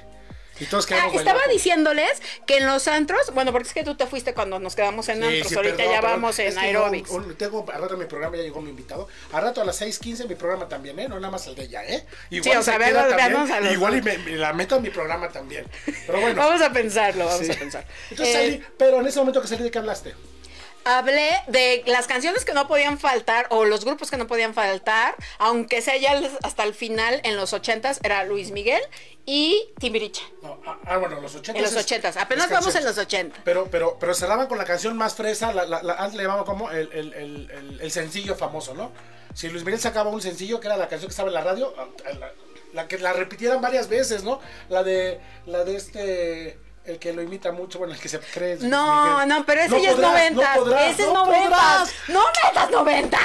[0.59, 4.05] y todos Ah, estaba diciéndoles que en los antros, bueno, porque es que tú te
[4.07, 6.21] fuiste cuando nos quedamos en Sí, antros, sí, ahorita perdón, ya perdón.
[6.21, 7.09] vamos en aerobics.
[7.11, 9.07] un- un- tengo, a rato mi programa ya llegó mi invitado.
[9.31, 11.07] A rato a las 6:15 mi programa también, ¿eh?
[11.07, 12.05] No nada más el de ella, ¿eh?
[12.29, 14.89] Igual o sea, se veamos a los Igual y me, me la meto a mi
[14.89, 15.65] programa también.
[16.05, 16.41] Pero bueno.
[16.41, 17.51] Vamos a pensarlo, vamos sí.
[17.51, 17.85] a pensar.
[18.09, 20.13] Entonces Eh, salí, pero en ese momento que salí, ¿de qué hablaste?
[20.85, 25.13] Hablé de las canciones que no podían faltar o los grupos que no podían faltar,
[25.37, 28.81] aunque sea ya hasta el final en los ochentas, era Luis Miguel
[29.25, 30.23] y Timbiriche.
[30.89, 31.59] Ah, ah, bueno, los 80.
[31.59, 33.41] En los ochentas, apenas vamos en los 80.
[33.43, 36.45] Pero, pero, pero cerraban con la canción más fresa, la, la, la- antes le llamaban
[36.45, 38.91] como el, el, el, el- sencillo famoso, ¿no?
[39.33, 41.73] Si Luis Miguel sacaba un sencillo, que era la canción que estaba en la radio,
[41.77, 41.85] ah,
[42.19, 42.31] la,
[42.73, 44.39] la que la repitieran varias veces, ¿no?
[44.69, 48.57] La de, la de este, el que lo imita mucho, bueno, el que se cree.
[48.61, 49.27] No, Miguel.
[49.29, 49.99] no, pero ese No ya podrás, es
[50.31, 50.55] noventas.
[50.57, 51.49] No podrás, ese es no noventas.
[51.49, 51.93] podrás.
[52.09, 53.21] No metas noventas.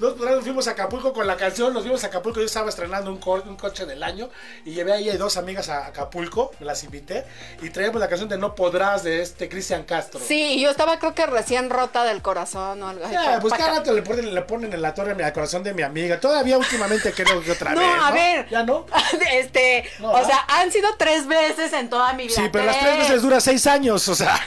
[0.00, 3.10] Nos, nos fuimos a Acapulco con la canción, nos fuimos a Acapulco, yo estaba estrenando
[3.10, 4.28] un, co- un coche del año
[4.64, 7.24] y llevé ahí a dos amigas a Acapulco, me las invité
[7.62, 10.20] y traíamos la canción de No Podrás de este Cristian Castro.
[10.26, 13.14] Sí, yo estaba creo que recién rota del corazón o algo así.
[13.14, 15.82] Ya, pues cada rato le ponen, le ponen en la torre al corazón de mi
[15.82, 16.20] amiga.
[16.20, 17.88] Todavía últimamente creo que otra No, vez.
[18.02, 18.48] a ver.
[18.50, 18.86] ¿Ya no?
[19.30, 20.28] Este, No, o ¿verdad?
[20.28, 22.36] sea, han sido tres veces en toda mi vida.
[22.36, 24.34] Sí, pero las tres veces dura seis años, o sea.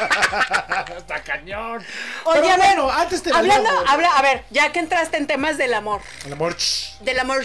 [0.96, 1.82] Está cañón.
[2.24, 5.26] Oye, Pero a ver, bueno, antes te hablando, habla, a ver, ya que entraste en
[5.26, 6.56] temas del amor, El amor.
[7.00, 7.44] del amor,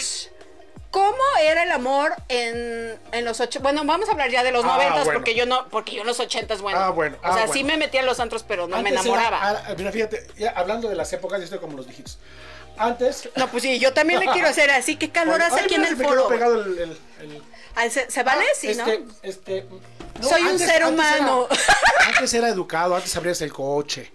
[0.92, 3.60] ¿cómo era el amor en, en los ocho?
[3.60, 5.20] Bueno, vamos a hablar ya de los Ah, noventas bueno.
[5.20, 7.64] porque yo no, porque yo en los ochentas, bueno, Ah, bueno, o ah, sea, sí
[7.64, 7.68] bueno.
[7.70, 9.64] me metía en los antros, pero no me Antes era- enamoraba.
[9.68, 12.18] ah, mira, fíjate, ya hablando de las épocas, yo estoy como los viejitos.
[12.78, 13.30] Antes.
[13.38, 14.98] No, pues sí, yo también le quiero hacer así.
[14.98, 16.28] ¿Qué calor Ay, hace aquí en mira, el me quedó foro?
[16.28, 17.42] pegado el- el- el,
[17.74, 18.44] Ay, ¿Se, se vale?
[18.44, 19.12] Ah, sí, este, ¿no?
[19.22, 19.66] Este,
[20.22, 21.48] no, Soy un ser humano.
[21.50, 21.62] Era,
[22.18, 24.12] antes era educado, antes abrías el coche.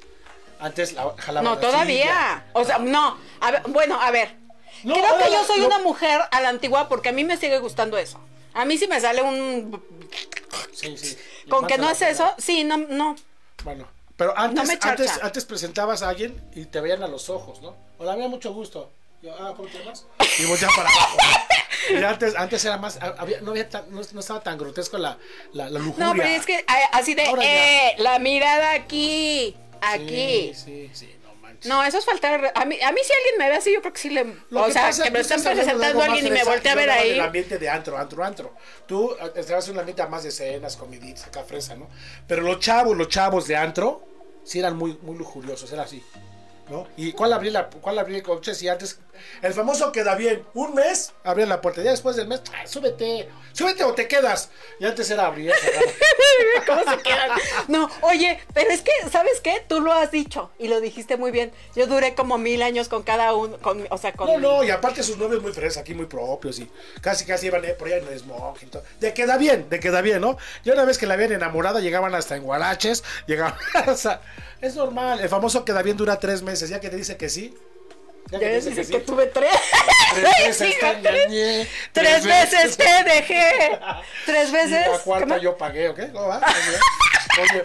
[0.60, 2.44] Antes la, jalaba No, todavía.
[2.52, 3.18] O sea, no.
[3.40, 4.36] A ver, bueno, a ver.
[4.84, 5.66] No, Creo que yo soy no.
[5.66, 8.20] una mujer a la antigua porque a mí me sigue gustando eso.
[8.54, 9.82] A mí si me sale un...
[10.72, 11.16] Sí, sí.
[11.48, 13.14] Con que no es eso, sí, no, no.
[13.64, 17.60] Bueno, pero antes, me antes, antes presentabas a alguien y te veían a los ojos,
[17.62, 17.76] ¿no?
[17.98, 18.90] Hola, había mucho gusto.
[19.22, 20.06] Yo, ah, ¿cómo te llamas?
[20.38, 21.16] Y volteaban para abajo.
[22.08, 25.18] antes, antes era más, había, no, había tan- no, no estaba tan grotesco la,
[25.52, 26.06] la, la lujuria.
[26.06, 27.88] No, pero es que así de, Ahora ya.
[27.90, 30.52] eh, la mirada aquí, aquí.
[30.54, 31.14] Sí, sí, sí,
[31.64, 32.52] no eso es faltar.
[32.54, 34.24] A mí, a mí si alguien me ve así, yo creo que sí le.
[34.50, 36.74] Lo o que sea, pasa- que me están presentando a alguien y me voltea a
[36.74, 37.10] ver ahí.
[37.10, 38.54] del ambiente de antro, antro, antro.
[38.86, 41.88] Tú eh, estabas en un ambiente más de cenas, comiditas, acá fresa, ¿no?
[42.26, 44.06] Pero los chavos, los chavos de antro,
[44.44, 46.02] sí eran muy, muy lujuriosos, era así.
[46.70, 46.86] ¿No?
[46.96, 48.54] ¿Y cuál abría, la, cuál abría el coche?
[48.54, 49.00] Si antes,
[49.42, 53.28] el famoso queda bien, un mes, abría la puerta, ya después del mes, "Ah, súbete,
[53.52, 54.50] súbete o te quedas.
[54.78, 55.52] Y antes era abrir.
[56.66, 57.30] ¿Cómo se quedan?
[57.68, 59.64] No, oye, pero es que, ¿sabes qué?
[59.68, 61.52] Tú lo has dicho y lo dijiste muy bien.
[61.74, 64.28] Yo duré como mil años con cada uno, con, o sea, con...
[64.28, 67.64] No, no, y aparte sus novios muy fresas, aquí muy propios y casi casi iban
[67.64, 68.68] eh, por allá en smoking.
[68.68, 68.82] y todo.
[69.00, 70.36] De queda bien, de queda bien, ¿no?
[70.64, 73.54] Y una vez que la habían enamorada llegaban hasta en guaraches, llegaban,
[73.96, 74.20] sea,
[74.60, 75.20] es normal.
[75.20, 77.56] El famoso queda bien dura tres meses, ya que te dice que sí.
[78.30, 79.04] Ya que Ya dices que que sí.
[79.06, 79.50] tuve tres.
[80.14, 83.78] Tres veces te engañé, Tres veces te dejé.
[84.26, 84.88] Tres Y veces.
[84.90, 85.38] la cuarta ¿Cómo?
[85.38, 86.00] yo pagué, ¿ok?
[86.12, 86.40] ¿Cómo va?
[87.40, 87.62] Oye,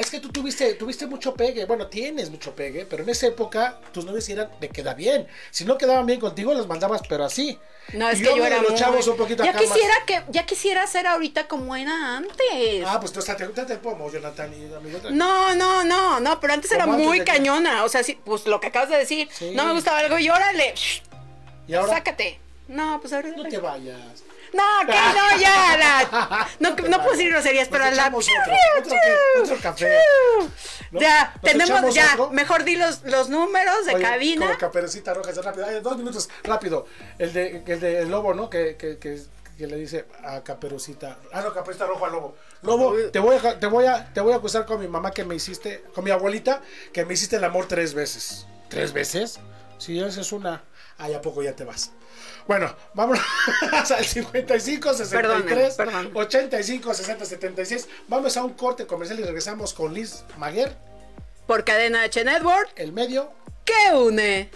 [0.00, 1.64] es que tú tuviste, tuviste mucho pegue.
[1.66, 5.26] Bueno, tienes mucho pegue, pero en esa época tus novios eran de queda bien.
[5.50, 7.58] Si no quedaban bien contigo, los mandabas, pero así.
[7.92, 8.78] No, es Y que yo era los muy...
[8.78, 12.84] chavos un poquito ya acá más- quisiera que, ya quisiera ser ahorita como era antes.
[12.86, 14.98] Ah, pues tú te te pomo, Jonathan y amigo.
[15.10, 17.84] No, no, no, no, pero antes era ¿Cómo antes muy cañona.
[17.84, 19.52] O sea, sí, pues lo que acabas de decir, Sí.
[19.54, 20.74] no me gustaba algo y órale,
[21.66, 22.38] Y ahora sácate.
[22.68, 23.30] No, pues ahora.
[23.36, 24.22] no te vayas.
[24.52, 25.76] No, que no, ya.
[25.76, 28.06] la- no, no puedo decir groserías, pero a la.
[28.08, 28.18] otro,
[28.78, 29.98] otro, que- otro café.
[30.90, 31.00] ¿no?
[31.00, 32.30] Ya, Nos tenemos, ya, otro.
[32.30, 34.46] mejor di los, los números de Oye, cabina.
[34.46, 35.66] Como caperucita roja, rápido.
[35.66, 36.86] Ay, dos minutos, rápido.
[37.18, 38.50] El de, el de el lobo, ¿no?
[38.50, 39.22] Que, que, que,
[39.56, 41.18] que le dice a caperucita.
[41.32, 42.36] Ah, no, caperucita rojo al lobo.
[42.62, 45.24] Lobo, te voy, a, te, voy a, te voy a acusar con mi mamá que
[45.24, 46.60] me hiciste, con mi abuelita,
[46.92, 48.46] que me hiciste el amor tres veces.
[48.68, 49.38] ¿Tres veces?
[49.78, 50.64] Sí, esa es una.
[50.98, 51.92] Ay, ¿a poco ya te vas?
[52.46, 53.22] Bueno, vámonos
[53.90, 56.10] al 55, 63, Perdóneme, perdón.
[56.14, 57.88] 85, 60, 76.
[58.08, 60.76] Vamos a un corte comercial y regresamos con Liz Maguer,
[61.46, 63.32] Por cadena H Network, el medio
[63.64, 64.50] ¿qué une?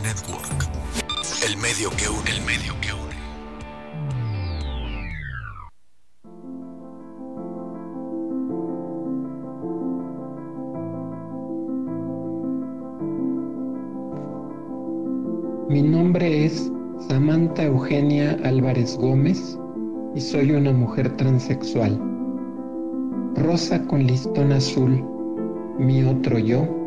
[0.00, 0.70] Network.
[1.46, 2.30] El medio que une.
[2.30, 3.12] El medio que une.
[15.68, 16.72] Mi nombre es
[17.08, 19.58] Samantha Eugenia Álvarez Gómez
[20.14, 22.00] y soy una mujer transexual.
[23.34, 25.04] Rosa con listón azul,
[25.78, 26.81] mi otro yo,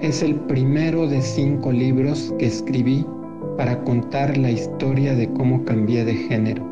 [0.00, 3.06] es el primero de cinco libros que escribí
[3.56, 6.64] para contar la historia de cómo cambié de género.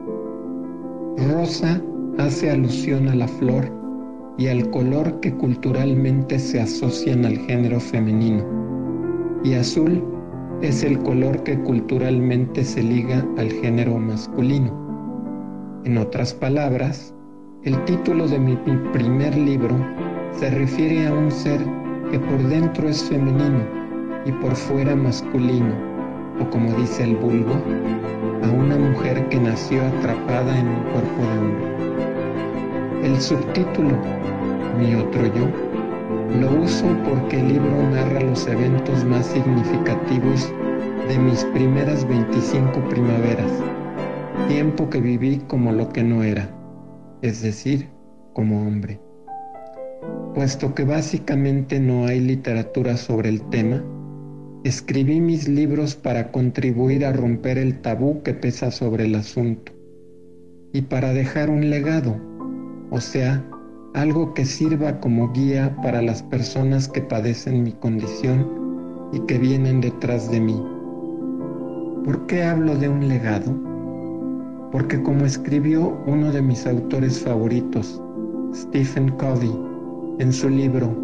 [1.30, 1.80] Rosa
[2.18, 3.70] hace alusión a la flor
[4.38, 8.44] y al color que culturalmente se asocian al género femenino,
[9.44, 10.02] y azul
[10.62, 14.72] es el color que culturalmente se liga al género masculino.
[15.84, 17.14] En otras palabras,
[17.64, 18.56] el título de mi,
[18.92, 19.76] primer libro
[20.32, 21.60] se refiere a un ser
[22.12, 23.64] que por dentro es femenino
[24.26, 25.74] y por fuera masculino,
[26.38, 27.54] o como dice el vulgo,
[28.44, 33.08] a una mujer que nació atrapada en un cuerpo de hombre.
[33.08, 33.96] El subtítulo,
[34.78, 35.48] Mi otro yo,
[36.38, 40.52] lo uso porque el libro narra los eventos más significativos
[41.08, 43.50] de mis primeras 25 primaveras,
[44.48, 46.46] tiempo que viví como lo que no era,
[47.22, 47.88] es decir,
[48.34, 49.01] como hombre.
[50.34, 53.84] Puesto que básicamente no hay literatura sobre el tema,
[54.64, 59.72] escribí mis libros para contribuir a romper el tabú que pesa sobre el asunto
[60.72, 62.16] y para dejar un legado,
[62.90, 63.44] o sea,
[63.94, 68.48] algo que sirva como guía para las personas que padecen mi condición
[69.12, 70.62] y que vienen detrás de mí.
[72.04, 73.54] ¿Por qué hablo de un legado?
[74.72, 78.02] Porque como escribió uno de mis autores favoritos,
[78.54, 79.52] Stephen Covey,
[80.22, 80.96] en su libro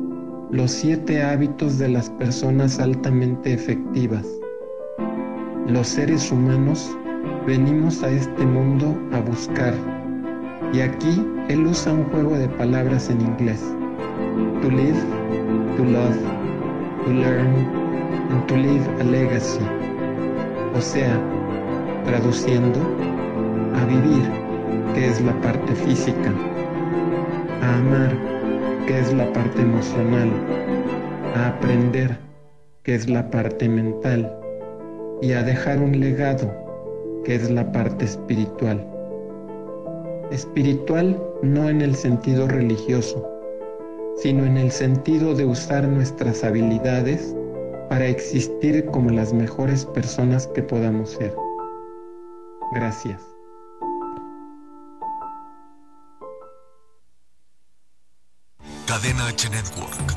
[0.53, 4.25] Los siete hábitos de las personas altamente efectivas,
[5.67, 6.97] los seres humanos
[7.45, 9.75] venimos a este mundo a buscar
[10.73, 13.61] y aquí él usa un juego de palabras en inglés.
[14.63, 15.03] To live,
[15.77, 16.17] to love,
[17.05, 17.53] to learn,
[18.31, 19.65] and to leave a legacy.
[20.77, 21.21] O sea,
[22.05, 22.79] traduciendo,
[23.75, 24.31] a vivir,
[24.95, 26.33] que es la parte física,
[27.63, 28.38] a amar,
[28.89, 30.31] que es la parte emocional,
[31.35, 32.17] a aprender,
[32.85, 34.35] que es la parte mental,
[35.21, 36.51] y a dejar un legado,
[37.23, 38.83] que es la parte espiritual.
[40.31, 43.29] Espiritual no en el sentido religioso,
[44.17, 47.37] sino en el sentido de usar nuestras habilidades
[47.91, 51.35] para existir como las mejores personas que podamos ser.
[52.75, 53.38] Gracias.
[58.89, 60.17] Cadena H Network.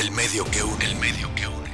[0.00, 0.84] El medio que une.
[0.84, 1.70] El medio que une.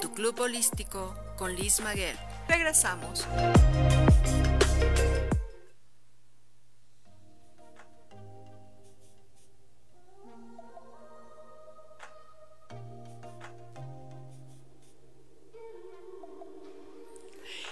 [0.00, 2.16] Tu club holístico con Liz Maguel.
[2.46, 3.26] Regresamos.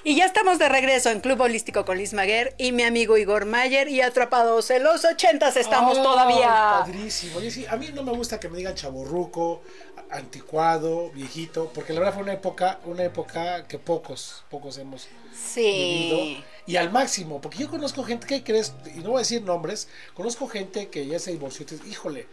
[0.09, 3.45] Y ya estamos de regreso en Club Holístico con Liz Maguer y mi amigo Igor
[3.45, 6.79] Mayer y atrapados en los ochentas estamos todavía.
[6.81, 7.41] Padrísimo.
[7.41, 9.61] Sí, a mí no me gusta que me digan chaborruco,
[10.11, 15.61] anticuado, viejito, porque la verdad fue una época, una época que pocos, pocos hemos Sí.
[15.61, 16.45] vivido.
[16.67, 18.73] Y al máximo, porque yo conozco gente, ¿qué crees?
[18.97, 21.67] Y no voy a decir nombres, conozco gente que ya se divorció.
[21.67, 22.27] y dices, Híjole,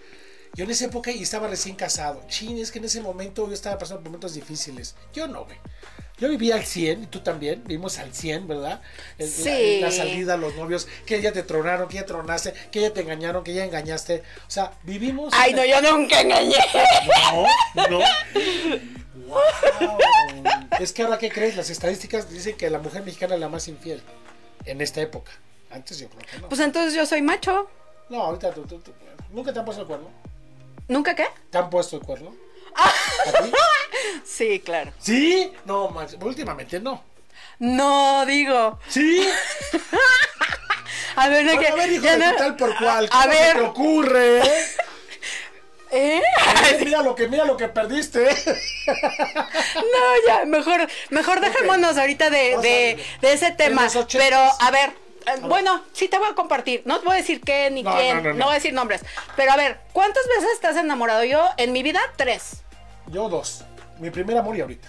[0.54, 2.24] yo en esa época y estaba recién casado.
[2.30, 4.96] Chin, es que en ese momento yo estaba pasando por momentos difíciles.
[5.14, 5.58] Yo no, güey.
[6.18, 8.82] Yo vivía al 100, y tú también, vivimos al 100, ¿verdad?
[9.20, 9.80] Sí.
[9.82, 13.44] la, salida, los novios, que ya te tronaron, que ya tronaste, que ya te engañaron,
[13.44, 14.24] que ya engañaste.
[14.48, 15.34] O sea, vivimos...
[15.36, 16.56] Ay, no, yo nunca engañé.
[17.76, 18.00] No, no.
[19.28, 19.40] Wow.
[20.80, 21.56] Es que ahora, ¿qué crees?
[21.56, 24.02] Las estadísticas dicen que la mujer mexicana es la más infiel
[24.66, 25.32] en esta época.
[25.72, 26.50] Antes yo creo que no.
[26.50, 27.70] Pues entonces yo soy macho.
[28.10, 28.92] No, ahorita tú, tú- tú-
[29.32, 30.10] ¿Nunca te han puesto el cuerno?
[30.88, 31.26] ¿Nunca qué?
[31.50, 32.36] ¿Te han puesto el cuerno?
[32.76, 33.52] ¿A ti?
[34.26, 34.92] Sí, claro.
[35.00, 35.52] ¿Sí?
[35.66, 37.04] No, más, últimamente no.
[37.60, 38.80] No, digo.
[38.90, 39.26] ¿Sí?
[41.18, 41.68] A ver, Bueno, que.
[41.70, 43.06] a ver, hijo de no- tal por cual.
[43.10, 43.54] A ¿Cómo se ver.
[43.56, 44.38] te ocurre?
[44.40, 44.66] eh?
[45.92, 46.22] ¿Eh?
[46.84, 48.26] Mira lo que, mira lo que perdiste.
[48.26, 53.88] No, ya, mejor, mejor dejémonos ahorita de, a de, ese tema.
[54.12, 54.90] Pero, a ver,
[55.26, 56.82] eh, bueno, sí te voy a compartir.
[56.84, 58.46] No te voy a decir qué ni No, quién, no, no, no, no.
[58.46, 59.00] voy a decir nombres.
[59.38, 61.24] Pero a ver, ¿cuántas veces estás enamorado?
[61.24, 62.58] Yo, en mi vida, tres.
[63.08, 63.64] Yo dos.
[64.00, 64.88] Mi primer amor y ahorita.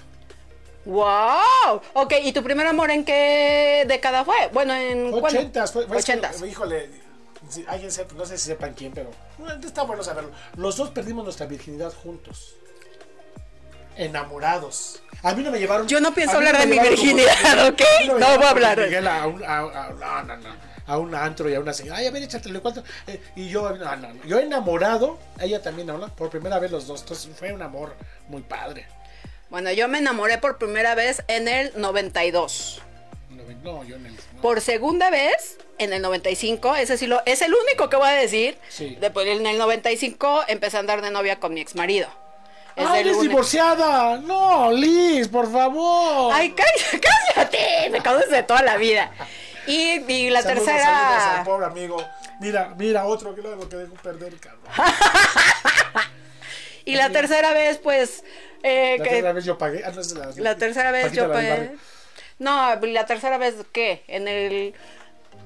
[0.84, 1.80] ¡Wow!
[1.94, 4.48] Ok, ¿y tu primer amor en qué década fue?
[4.52, 5.10] Bueno, en.
[5.10, 5.26] ¿cuándo?
[5.40, 6.42] Ochentas, fue, fue- es que, Ochentas.
[6.42, 6.88] híjole,
[7.48, 10.30] si alguien sepa, no sé si sepan quién, pero bueno, está bueno saberlo.
[10.56, 12.54] Los dos perdimos nuestra virginidad juntos.
[13.96, 15.02] Enamorados.
[15.22, 15.88] A mí no me llevaron.
[15.88, 17.80] Yo no pienso hablar de me mi virginidad, ¿ok?
[18.06, 18.78] No llevaron voy a hablar.
[18.80, 20.56] Miguel a un, a, a- no, no, no,
[20.86, 21.98] a un antro y a una señora.
[21.98, 22.84] Ay, a ver, échatele cuánto.
[23.06, 24.24] Eh, y yo, no, no, no.
[24.24, 25.98] Yo enamorado, ella también, ¿no?
[26.14, 27.00] Por primera vez los dos.
[27.00, 27.94] Entonces fue un amor
[28.28, 28.86] muy padre.
[29.50, 32.82] Bueno, yo me enamoré por primera vez en el 92.
[33.62, 34.14] No, yo en el.
[34.14, 34.42] no.
[34.42, 36.76] Por segunda vez en el 95.
[36.76, 38.58] Ese sí lo, es el único que voy a decir.
[38.68, 38.96] Sí.
[39.00, 42.08] Después en el 95 empecé a andar de novia con mi ex marido.
[42.76, 44.18] Es ¡Ay, eres divorciada!
[44.18, 46.32] No, Liz, por favor.
[46.34, 47.00] Ay, cállate,
[47.34, 47.90] cállate.
[47.90, 49.10] Me conoces de toda la vida.
[49.66, 50.84] Y, y la Saludos, tercera.
[50.84, 51.96] saludos al pobre amigo.
[52.40, 54.62] Mira, mira, otro que lo que dejó perder, cabrón.
[56.84, 58.22] Y la tercera vez, pues.
[58.62, 59.82] eh, La que- tercera vez yo pagué.
[59.84, 61.72] Ah, no, la, La tercera vez yo pagué.
[62.38, 64.04] No, la tercera vez, ¿qué?
[64.06, 64.74] En el.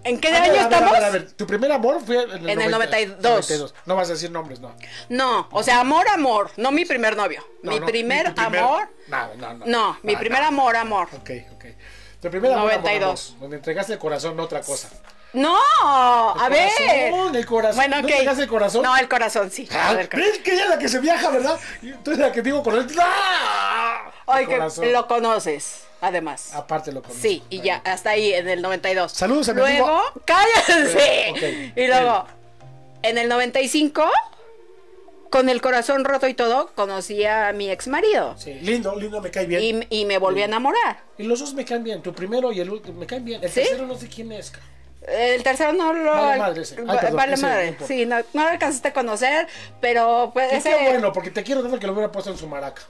[0.04, 0.88] ¿En qué año ver, estamos?
[0.90, 3.74] A ver, a ver, tu primer amor fue en el, En el 92.
[3.86, 4.74] No vas a decir nombres, no.
[5.08, 6.50] No, o sea, amor, amor.
[6.56, 7.44] No mi primer novio.
[7.62, 8.88] No, mi no, primer tu primer- amor.
[9.08, 9.66] No, no, no.
[9.66, 11.08] No, mi primer amor, amor.
[11.12, 11.64] Ok, ok.
[12.20, 13.02] Tu primer amor, 92.
[13.02, 14.88] amor, amor, donde entregaste el corazón, otra cosa.
[15.32, 16.70] No, a El ver.
[17.10, 17.76] corazón, el corazón.
[17.76, 18.10] Bueno, ¿No ok.
[18.10, 18.82] entregaste el corazón?
[18.82, 19.68] No, el corazón sí.
[19.72, 21.58] Ah, A ver, ¿Ves que ella es la que se viaja, verdad?
[21.82, 22.86] Eres la que digo con el...
[23.00, 24.10] ¡Ah!
[24.26, 24.92] Ay, El que corazón.
[24.92, 26.52] lo conoces, además.
[26.54, 27.22] Aparte lo conoces.
[27.22, 29.12] Sí, y ya, hasta ahí, en el 92.
[29.12, 31.72] Saludos a mi Luego, amigo- cállense.
[31.76, 32.26] Y luego,
[33.02, 34.10] en el 95,
[35.30, 38.34] con el corazón roto y todo, conocí a mi ex marido.
[38.36, 39.86] Sí, lindo, lindo, me cae bien.
[39.90, 41.04] Y, y me volví a enamorar.
[41.18, 43.42] Y los dos me caen bien, tu primero y el último me caen bien.
[43.42, 43.60] El ¿Sí?
[43.60, 44.52] tercero no sé quién es.
[45.10, 46.12] El tercero no lo.
[46.12, 46.76] Vale madre ese.
[46.78, 47.76] Ay, perdón, vale ese no madre.
[47.86, 49.48] Sí, no, no lo alcanzaste a conocer,
[49.80, 50.70] pero pues ese.
[50.76, 52.82] qué bueno, porque te quiero tanto que lo hubiera puesto en su maraca.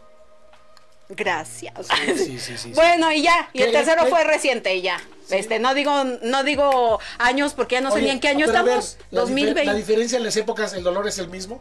[1.09, 1.75] Gracias.
[2.17, 2.73] Sí, sí, sí.
[2.73, 5.01] Bueno, y ya, y el tercero fue reciente y ya.
[5.31, 8.57] Este, no digo, no digo años porque ya no sé ni en qué año ver,
[8.57, 8.97] estamos.
[9.11, 9.65] la difer- 2020.
[9.65, 11.61] La diferencia en las épocas, el dolor es el mismo.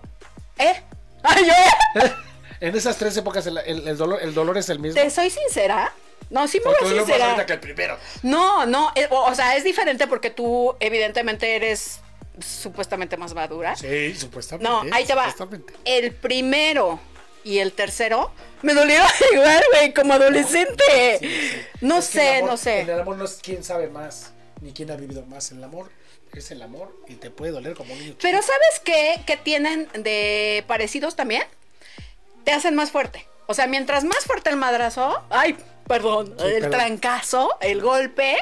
[0.57, 0.81] ¿Eh?
[1.23, 2.01] Ay, yo.
[2.61, 5.01] En esas tres épocas, el, el- el dolor, el dolor es el mismo.
[5.01, 5.93] ¿Te soy sincera?
[6.29, 7.45] No, sí me voy a más sincera.
[7.45, 7.97] que el primero.
[8.23, 12.01] No, no, eh, o, o sea, es diferente porque tú evidentemente eres
[12.39, 13.75] supuestamente más madura.
[13.75, 14.69] Sí, supuestamente.
[14.69, 15.33] No, ahí te va.
[15.85, 16.99] El primero
[17.43, 21.19] y el tercero me dolieron igual, güey, como adolescente.
[21.81, 22.81] No Es sé, amor- no sé.
[22.81, 25.51] En el amor no es quién sabe más, ni quién ha vivido más.
[25.51, 25.91] El amor
[26.33, 28.15] es el amor y te puede doler como un niño.
[28.21, 28.41] Pero.
[28.41, 29.21] ¿sabes qué?
[29.25, 31.43] Que tienen de parecidos también.
[32.43, 33.25] Te hacen más fuerte.
[33.47, 35.57] O sea, mientras más fuerte el madrazo, ay,
[35.93, 38.38] perdón, Sí, el trancazo, el golpe,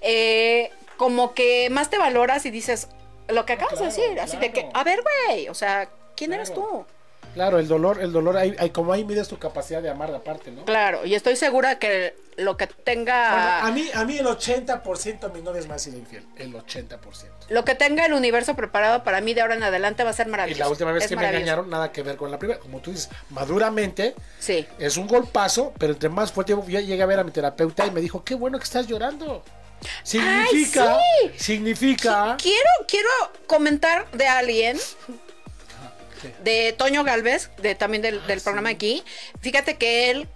[0.00, 2.88] eh, como que más te valoras y dices
[3.28, 6.32] lo que acabas claro, de decir, así de que, a ver, güey, o sea, ¿quién
[6.32, 6.86] eres Claro.
[6.86, 6.86] tú?
[7.34, 10.18] Claro, el dolor, el dolor, hay, hay- como ahí mides tu capacidad de amar de
[10.18, 10.64] aparte, ¿no?
[10.64, 15.20] Claro, y estoy segura que lo que tenga Bueno, a mí, a mí el 80%
[15.20, 16.26] de mis novias me han sido infiel.
[16.36, 16.98] El 80%.
[17.50, 20.28] lo que tenga el universo preparado para mí de ahora en adelante va a ser
[20.28, 20.62] Y maravilloso.
[20.64, 22.58] la última vez Es que me engañaron, nada que ver con la primera.
[22.60, 24.66] Como tú dices, maduramente, Sí.
[24.78, 27.90] es un golpazo, pero entre más fuerte, yo llegué a ver a mi terapeuta y
[27.90, 29.44] me dijo, qué bueno que estás llorando.
[30.04, 31.30] Significa, sí!
[31.36, 32.36] significa...
[32.40, 33.08] Quiero, quiero
[33.46, 34.78] comentar de alguien,
[36.44, 39.02] de Toño Galvez, de también del, Ah, del programa aquí.
[39.40, 40.28] Fíjate que él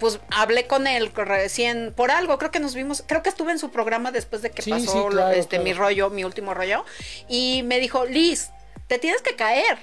[0.00, 3.58] pues hablé con él recién por algo, creo que nos vimos, creo que estuve en
[3.58, 6.54] su programa después de que Sí, pasó sí, lo- claro, este mi rollo, mi último
[6.54, 6.84] rollo,
[7.28, 8.50] y me dijo, Liz,
[8.88, 9.78] te tienes que caer.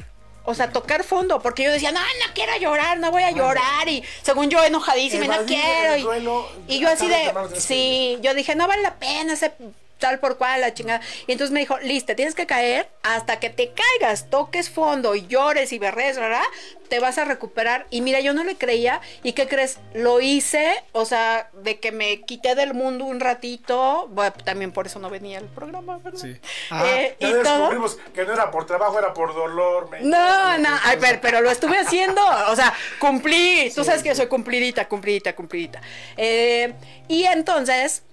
[0.50, 3.90] O sea, tocar fondo, porque yo decía, no, no quiero llorar, no voy a llorar.
[3.90, 5.98] Y según yo, enojadísima, no quiero.
[5.98, 9.52] Y, y yo así de, sí, yo dije, no vale la pena ese
[9.98, 11.02] tal por cual, la chingada.
[11.28, 15.16] Y entonces me dijo, Liz, te tienes que caer hasta que te caigas, toques fondo
[15.16, 16.44] llores y berres, ¿verdad?
[16.90, 17.86] Te vas a recuperar.
[17.90, 19.02] Y mira, yo no le creía.
[19.24, 19.80] ¿Y qué crees?
[19.94, 24.08] Lo hice, o sea, de que me quité del mundo un ratito.
[24.12, 26.20] Bueno, también por eso no venía el programa, ¿verdad?
[26.20, 26.40] Sí.
[26.86, 27.44] Eh, ya y todo.
[27.60, 29.90] descubrimos que no era por trabajo, era por dolor.
[29.90, 34.16] me- No, no, ay, pero, pero lo estuve haciendo, o sea, cumplí, tú sabes que
[34.16, 35.82] soy cumplidita, cumplidita, cumplidita.
[36.16, 36.74] Eh,
[37.08, 38.04] y entonces,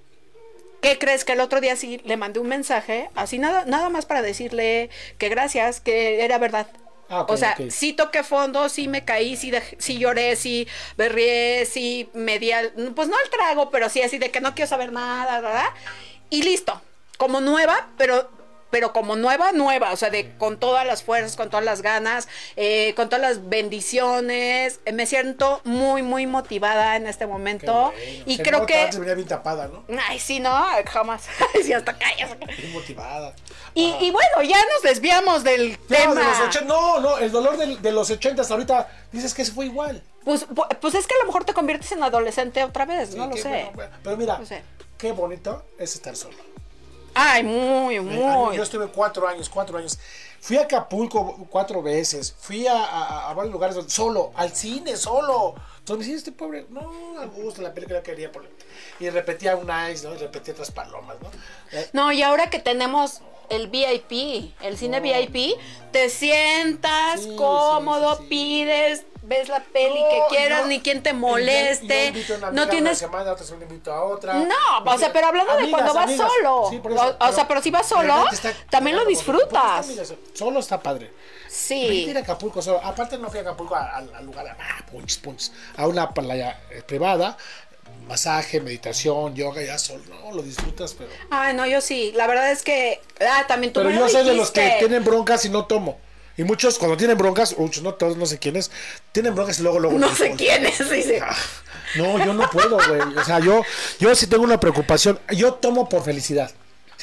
[0.84, 4.06] ¿qué crees que el otro día sí le mandé un mensaje, así nada, nada más
[4.06, 6.66] para decirle que gracias, que era verdad?
[7.08, 10.66] Ah, o sea, sí toqué fondo, sí me caí, sí, dej- sí lloré, sí
[10.96, 14.54] berrié, sí me di al- pues no al trago, pero sí así de que no
[14.54, 15.66] quiero saber nada, ¿verdad?
[16.30, 16.80] Y listo,
[17.18, 18.30] como nueva, pero
[18.74, 22.26] pero como nueva, nueva, o sea, de con todas las fuerzas, con todas las ganas,
[22.56, 27.92] eh, con todas las bendiciones, eh, me siento muy, muy motivada en este momento
[28.26, 29.84] y Se creo nota, que, venía bien tapada, ¿no?
[30.08, 30.50] ay, sí, no,
[30.90, 31.22] jamás,
[31.62, 32.36] sí, hasta callas.
[32.58, 33.32] Bien motivada.
[33.74, 36.14] Y, y bueno, ya nos desviamos del Ya, tema.
[36.16, 39.52] de los 80, no, no, el dolor de, los 80 hasta ahorita dices que se
[39.52, 40.02] fue igual.
[40.24, 43.28] Pues, pu- pues es que a lo mejor te conviertes en adolescente otra vez, no
[43.28, 43.48] lo sé.
[43.48, 43.96] bueno, bueno.
[44.02, 44.62] Pero mira, No sé.
[44.98, 46.34] qué bonito es estar solo.
[47.14, 48.56] Ay, muy, Eh, muy.
[48.56, 49.98] Yo estuve cuatro años, cuatro años.
[50.40, 52.34] Fui a Acapulco cuatro veces.
[52.38, 55.54] Fui a, a- a varios lugares solo, al cine, solo.
[55.78, 58.30] Entonces me decía, este pobre, no, a gusto, la película que quería.
[58.32, 58.48] por-
[59.00, 60.14] Y repetía un ice, ¿no?
[60.14, 61.30] Y repetía otras palomas, ¿no?
[61.72, 65.56] Eh, No, y ahora que tenemos el VIP, el cine VIP,
[65.92, 68.28] te sientas Sí, cómodo, sí, sí, sí.
[68.28, 72.12] pides, ves la peli No, que quieras, yo- ni quien te yo- moleste.
[72.12, 74.34] yo a una no tienes Una semana, otra semana invito a otra.
[74.34, 74.54] No,
[74.92, 76.30] o sea, pero hablando de cuando vas amigas.
[76.36, 76.66] solo.
[76.70, 79.86] Sí, eso, O- o sea, pero si vas solo, está- también lo disfrutas.
[80.34, 81.06] Solo está padre.
[81.06, 82.12] A ir Sí.
[82.16, 82.80] a Acapulco solo.
[82.84, 86.82] Aparte no fui a Acapulco a- al lugar, ah, punch, punch, a una playa eh,
[86.82, 87.36] privada,
[88.08, 91.10] masaje, meditación, yoga, ya solo, no, lo disfrutas, pero...
[91.30, 92.12] Ay, no, yo sí.
[92.16, 93.00] La verdad es que.
[93.20, 95.66] Ah, también tú Pero me yo lo soy de los que tienen broncas y no
[95.66, 95.98] tomo.
[96.36, 98.70] Y muchos cuando tienen broncas, muchos, no todos, no sé quiénes,
[99.12, 99.98] tienen broncas y luego, luego...
[99.98, 100.36] No sé doy.
[100.36, 101.20] quién es, dice.
[101.22, 101.36] Ah,
[101.96, 103.00] No, yo no puedo, güey.
[103.16, 103.62] O sea, yo,
[104.00, 105.20] yo sí tengo una preocupación.
[105.30, 106.50] Yo tomo por felicidad.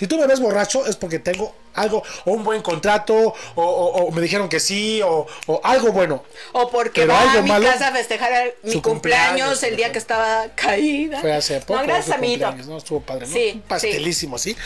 [0.01, 3.33] Si tú me ves borracho es porque tengo algo, o un buen contrato, o,
[3.63, 6.23] o- o me dijeron que sí, o, o algo bueno.
[6.53, 9.63] O porque Pero va algo a mi malo, casa a festejar el- mi cumpleaños, cumpleaños,
[9.63, 11.21] el día por que estaba caída.
[11.21, 11.79] Fue hace poco.
[11.79, 12.51] No, gracias, amiguito.
[12.51, 12.77] ¿no?
[12.77, 13.31] Estuvo padre, ¿no?
[13.33, 14.57] Sí, pastelísimo, sí.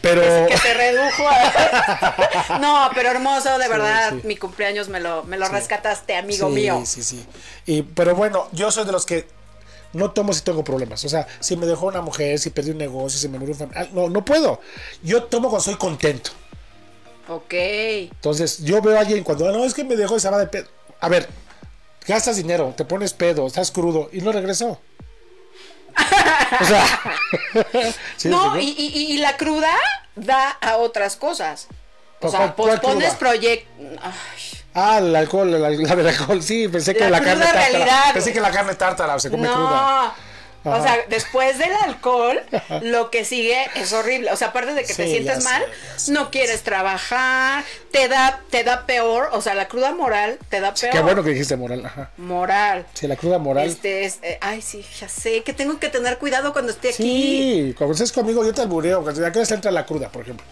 [0.00, 0.22] Pero...
[0.46, 2.58] Que se redujo a...
[2.58, 4.10] No, pero hermoso, de Sí, verdad.
[4.14, 4.20] sí.
[4.26, 6.82] Mi cumpleaños me lo, me lo rescataste, amigo sí, mío.
[6.86, 7.26] Sí, sí,
[7.66, 9.28] Y, pero bueno, yo soy de los que
[9.92, 11.04] no tomo si tengo problemas.
[11.04, 13.58] O sea, si me dejó una mujer, si perdí un negocio, si me murió un
[13.58, 13.88] familiar.
[13.92, 14.60] No, no puedo.
[15.02, 16.30] Yo tomo cuando soy contento.
[17.28, 17.52] Ok.
[17.54, 20.66] Entonces, yo veo a alguien cuando, no, es que me dejó se va de pedo.
[21.00, 21.28] A ver,
[22.06, 24.80] gastas dinero, te pones pedo, estás crudo y no regresó.
[26.60, 26.84] O sea,
[28.16, 28.82] ¿sí no, y, explicó?
[28.98, 29.70] y- y la cruda
[30.16, 31.66] da a otras cosas.
[32.20, 33.76] O ¿Cuál- sea, pospones proyectos.
[34.78, 37.68] Ah, el alcohol, la, la del alcohol, sí, pensé que La la, carne tártara.
[37.68, 39.54] realidad, Pensé que la carne tártara se come No.
[39.54, 40.14] cruda.
[40.64, 40.82] O Ajá.
[40.82, 42.42] sea, después del alcohol,
[42.82, 44.32] lo que sigue es horrible.
[44.32, 46.62] O sea, aparte de que te sientes ya mal, sé, ya sé, no ya quieres
[46.62, 49.30] trabajar, te da, te da peor.
[49.32, 50.92] O sea, la cruda moral te da peor.
[50.92, 52.10] Qué bueno que dijiste moral, ajá.
[52.18, 52.86] Moral.
[52.92, 53.68] Sí, la cruda moral.
[53.68, 56.96] Este es, eh, ay, sí, ya sé que tengo que tener cuidado cuando esté aquí.
[57.68, 60.08] Sí, cuando estés conmigo yo te albureo, porque ¿a qué hora se entra la cruda,
[60.08, 60.44] por ejemplo?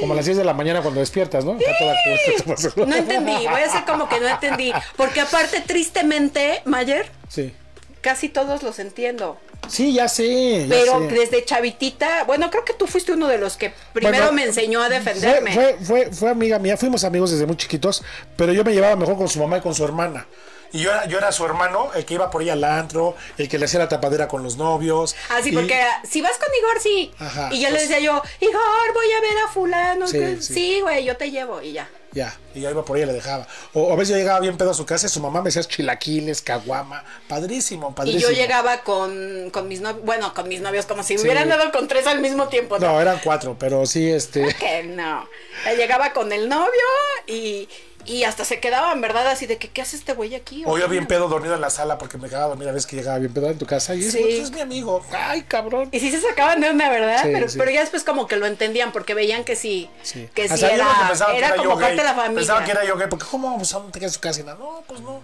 [0.00, 1.56] Como a las 10 de la mañana cuando despiertas, ¿no?
[1.58, 2.56] Toda cruda.
[2.86, 4.72] No entendí, voy a hacer como que no entendí.
[4.96, 7.52] Porque aparte, tristemente, Mayer, Sí.
[8.00, 9.38] casi todos los entiendo.
[9.68, 10.66] Sí, ya sé.
[10.68, 11.14] ya Pero sé.
[11.14, 14.80] desde chavitita, bueno, creo que tú fuiste uno de los que primero Bueno, me enseñó
[14.82, 15.52] a defenderme.
[15.52, 18.02] Fue, fue, fue, fue amiga mía, fuimos amigos desde muy chiquitos,
[18.36, 20.26] pero yo me llevaba mejor con su mamá y con su hermana.
[20.72, 23.48] Y yo era, yo era su hermano, el que iba por ella al antro, el
[23.48, 25.16] que le hacía la tapadera con los novios.
[25.30, 27.10] Así, y- porque era, si vas con Igor, sí.
[27.18, 30.06] Ajá, y yo le pues- decía yo, Igor, voy a ver a fulano.
[30.06, 30.54] Sí, que- sí.
[30.54, 31.88] Sí, güey, yo te llevo y ya.
[32.10, 33.46] Ya, y yo iba por ella y le dejaba.
[33.74, 35.62] O a veces yo llegaba bien pedo a su casa y su mamá me hacía
[35.62, 37.04] chilaquiles, caguama.
[37.28, 38.22] Padrísimo, Y padrísimo.
[38.22, 41.22] yo llegaba con, con mis novios, bueno, con mis novios, como si Sí.
[41.24, 42.78] hubieran dado con tres al mismo tiempo.
[42.78, 44.54] No, eran cuatro, pero sí, este.
[44.58, 45.28] Que no.
[45.66, 46.70] Eh, Llegaba con el novio
[47.26, 47.68] y,
[48.08, 49.26] y hasta se quedaban, ¿verdad?
[49.28, 50.62] Así de que, ¿qué hace este güey aquí?
[50.66, 52.86] O yo bien pedo dormido en la sala porque me quedaba a dormir a veces
[52.86, 53.94] que llegaba bien pedo en tu casa.
[53.94, 54.18] Y es, Sí.
[54.20, 55.04] "Pues, es mi amigo.
[55.12, 55.88] Ay, cabrón.
[55.92, 57.22] Y sí se sacaban de onda, ¿verdad?
[57.22, 57.58] Sí, pero, sí.
[57.58, 60.28] pero ya después como que lo entendían porque veían que sí, Sí.
[60.34, 60.86] que sí Hasta yo era,
[61.30, 62.36] que era era como parte de la familia.
[62.36, 64.40] Pensaban que era yo gay, porque ¿cómo vamos a no te quedas en su casa?
[64.40, 65.20] Y nada, No, pues no.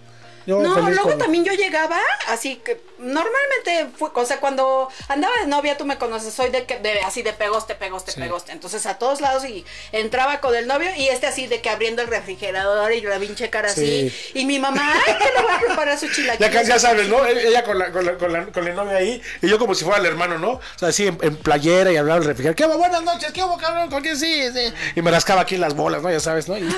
[0.47, 5.35] Yo no, luego con- también yo llegaba, así que normalmente fue, o sea, cuando andaba
[5.41, 8.21] de novia, tú me conoces, soy de que de, así de pegoste, pegoste, Sí.
[8.21, 8.53] pegoste.
[8.53, 12.03] Entonces a todos lados y entraba con el novio y este así de que abriendo
[12.03, 14.11] el refrigerador y la pinche cara Sí.
[14.13, 14.39] así.
[14.39, 16.53] Y mi mamá, ay, que le voy a preparar su Ya, chilaquiles.
[16.53, 17.25] casi ya sabes, ¿no?
[17.25, 19.75] E- Ella con la, con, la, con, la, con el novio ahí, y yo como
[19.75, 20.51] si fuera el hermano, ¿no?
[20.53, 22.57] O sea, así en, en playera y hablaba el refrigerador.
[22.57, 22.79] ¿Qué hubo?
[22.79, 23.91] Buenas noches, ¿qué hubo, cabrón?
[23.91, 24.43] ¿Con quién sí?
[24.53, 24.73] sí?
[24.95, 26.11] Y me rascaba aquí las bolas, ¿no?
[26.11, 26.57] Ya sabes, ¿no?
[26.59, 26.69] Y-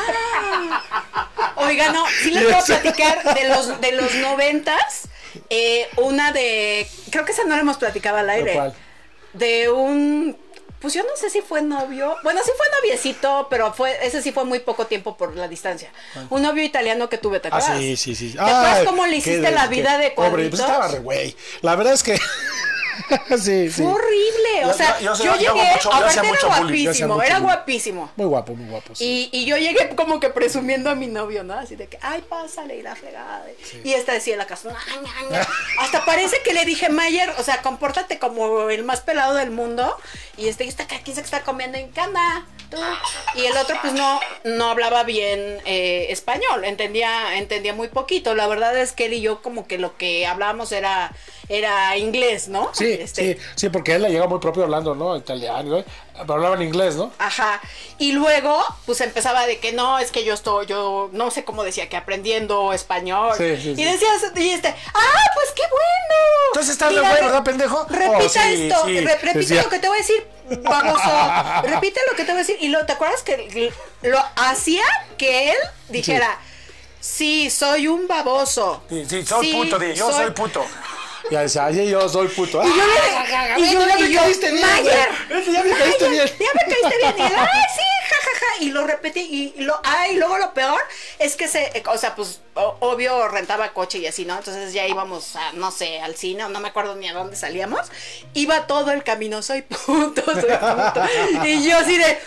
[1.57, 5.09] Oiga, no, sí les puedo platicar de los, de los noventas.
[5.51, 8.53] eh, una de, creo que esa no la hemos platicado al aire.
[8.55, 8.75] cuál?
[9.33, 10.37] De un,
[10.81, 14.33] pues yo no sé si fue novio, bueno, sí fue noviecito, pero fue, ese sí
[14.33, 15.91] fue muy poco tiempo por la didistancia.
[16.31, 17.79] Un novio italiano que tuve, ¿te Ah, acuerdas?
[17.81, 18.33] sí, sí, sí.
[18.33, 20.61] ¿Te acuerdas Ay, cómo le qué hiciste la qué- vida de Pobre, cuadritos?
[20.61, 21.37] pues estaba re güey.
[21.63, 22.19] La verdad es que.
[23.39, 23.83] sí, sí.
[23.83, 27.23] Fue horrible, o sea, yo- yo- yo, yo hago llegué, mucho- aparte era guapísimo, mucho
[27.27, 27.43] era bullying.
[27.47, 28.13] guapísimo.
[28.17, 28.95] Muy guapo, muy guapo.
[28.95, 29.29] sí.
[29.33, 31.55] Y, y yo llegué como que presumiendo a mi novio, ¿no?
[31.55, 33.45] Así de que, ay, pásale y la fregada.
[33.85, 34.75] Y esta decía en la casa,
[35.79, 39.97] hasta parece que le dije, Mayer, o sea, compórtate como el más pelado del mundo.
[40.37, 42.47] Y este, está aquí se está comiendo en cama.
[42.71, 42.77] tú".
[43.35, 48.35] Y el otro, pues no, no hablaba bien eh, español, entendía, entendía muy poquito.
[48.35, 51.13] La verdad es que él y yo, como que lo que hablábamos era,
[51.49, 52.71] era inglés, ¿no?
[52.75, 55.17] Sí, Este, sí, sí, porque él le llega muy propio hablando, ¿no?
[55.17, 55.85] Italiano, ¿no?
[56.19, 57.13] Pero hablaba en inglés, ¿no?
[57.19, 57.61] Ajá.
[57.99, 61.63] Y luego, pues empezaba de que no, es que yo estoy, yo no sé cómo
[61.63, 63.35] decía, que aprendiendo español.
[63.37, 66.23] Sí, sí, y decías, y este, ¡ah, pues qué bueno!
[66.53, 67.85] Entonces estás de re- ¿verdad, pendejo?
[67.89, 69.63] Repita Oh, esto, re- repite decía.
[69.63, 70.27] lo que te voy a decir,
[70.63, 71.63] baboso.
[71.65, 72.57] repite lo que te voy a decir.
[72.61, 73.73] Y lo, ¿te acuerdas que
[74.03, 74.85] lo hacía
[75.19, 75.57] que él
[75.91, 76.39] dijera,
[76.99, 78.83] sí, soy un baboso?
[78.89, 80.65] Sí, sí, soy puto, di, yo soy, puto.
[81.31, 82.63] Ya decía, ay, yo soy puto.
[82.63, 85.09] Y yo le y yo, ya me y caíste bien, Mayer.
[85.53, 86.27] Ya me caíste bien.
[86.39, 87.15] Ya me caíste bien.
[87.19, 87.83] Y él, ay, sí,
[88.61, 89.55] Y lo repetí.
[89.57, 90.81] Y, lo, ay, y luego lo peor
[91.19, 94.37] es que se, o sea, pues, obvio rentaba coche y así, ¿no?
[94.37, 97.37] Entonces ya íbamos a, no sé, al cine, o no me acuerdo ni a dónde
[97.37, 97.81] salíamos.
[98.35, 101.03] Iba todo el camino, soy puto, soy puto.
[101.45, 102.19] Y yo así de,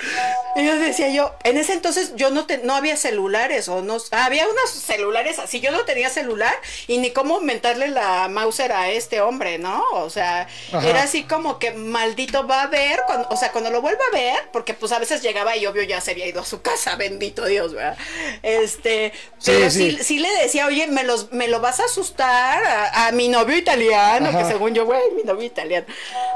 [0.55, 3.97] y yo decía yo, en ese entonces yo no, te, no había celulares, o no,
[4.11, 6.53] había unos celulares así, yo no tenía celular
[6.87, 9.83] y ni cómo mentarle la Mauser a este hombre, ¿no?
[9.93, 10.87] O sea, Ajá.
[10.87, 14.15] era así como que maldito va a ver, cuando, o sea, cuando lo vuelva a
[14.15, 16.95] ver, porque pues a veces llegaba y obvio ya se había ido a su casa,
[16.95, 17.97] bendito Dios, ¿verdad?
[18.43, 19.91] Este, Sí, pero sí.
[19.97, 23.27] sí, sí le decía, oye, me los, me lo vas a asustar a, a mi
[23.27, 24.39] novio italiano, Ajá.
[24.39, 25.85] que según yo, güey, mi novio italiano.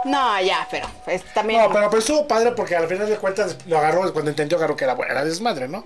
[0.05, 1.61] No, ya, pero pues, también.
[1.61, 4.75] No, pero, pero estuvo padre porque al final de cuentas lo agarró, cuando entendió, agarró
[4.75, 5.85] que era, era desmadre, ¿no?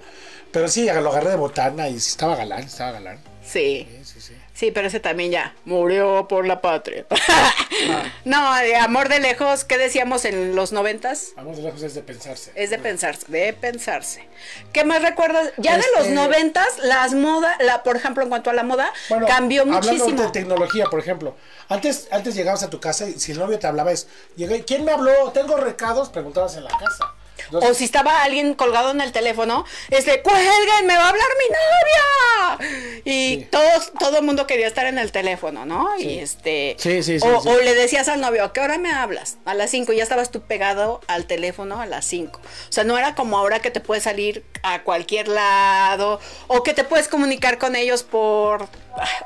[0.52, 3.20] Pero sí, lo agarré de botana y estaba galán, estaba galán.
[3.46, 3.88] Sí.
[3.90, 4.34] Sí, sí, sí.
[4.54, 7.06] Sí, pero ese también ya murió por la patria.
[8.28, 11.30] No, de amor de lejos, ¿qué decíamos en los noventas?
[11.36, 12.52] Vamos de lejos es de pensarse.
[12.56, 14.28] Es de pensarse, de pensarse.
[14.74, 15.52] ¿Qué más recuerdas?
[15.58, 18.92] Ya de Este- los noventas, las modas, la, por ejemplo, en cuanto a la moda,
[19.28, 20.22] cambió Hablando muchísimo.
[20.24, 21.36] de tecnología, por ejemplo.
[21.70, 24.08] Antes, antes llegabas a tu casa y si el novio te hablaba es,
[24.66, 25.32] ¿quién me habló?
[25.34, 27.14] Tengo recados, preguntabas en la casa.
[27.52, 31.28] O si estaba alguien colgado en el teléfono, es de, cuelguen, me va a hablar
[31.40, 32.72] mi novia.
[33.06, 33.48] Y Sí.
[33.52, 35.90] todos, todo el mundo quería estar en el teléfono, ¿no?
[35.98, 36.76] Y este.
[36.80, 37.50] Sí, sí, sí, o, sí.
[37.50, 39.38] o le decías al novio, ¿a qué hora me hablas?
[39.46, 42.40] A las 5, y ya estabas tú pegado al teléfono a las 5.
[42.40, 46.74] O sea, no era como ahora que te puedes salir a cualquier lado, o que
[46.74, 48.68] te puedes comunicar con ellos por.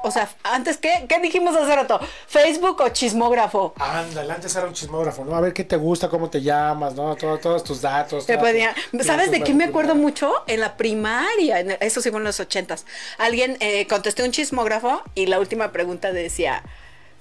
[0.04, 2.00] O sea, antes, ¿qué, ¿Qué dijimos hace rato?
[2.28, 3.74] ¿Facebook o chismógrafo?
[3.80, 5.36] Ándale, antes era un chismógrafo, ¿no?
[5.36, 7.16] A ver qué te gusta, cómo te llamas, ¿no?
[7.16, 8.26] Todo- todos tus datos.
[8.26, 8.44] Te toda
[8.92, 10.32] tu- ¿Sabes de qué me acuerdo mucho?
[10.48, 12.86] En la primaria, en- eso sí fue en los ochentas.
[13.18, 16.64] Alguien eh, contesté un chismógrafo y la última pregunta decía,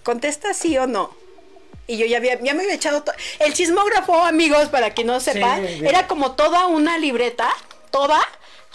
[0.02, 1.14] ¿contesta sí o no?
[1.86, 3.14] Y yo ya, había, ya me había echado todo.
[3.40, 5.18] El chismógrafo, amigos, para quien no
[5.80, 5.86] bien.
[5.86, 7.48] era como toda una libreta,
[7.90, 8.20] toda,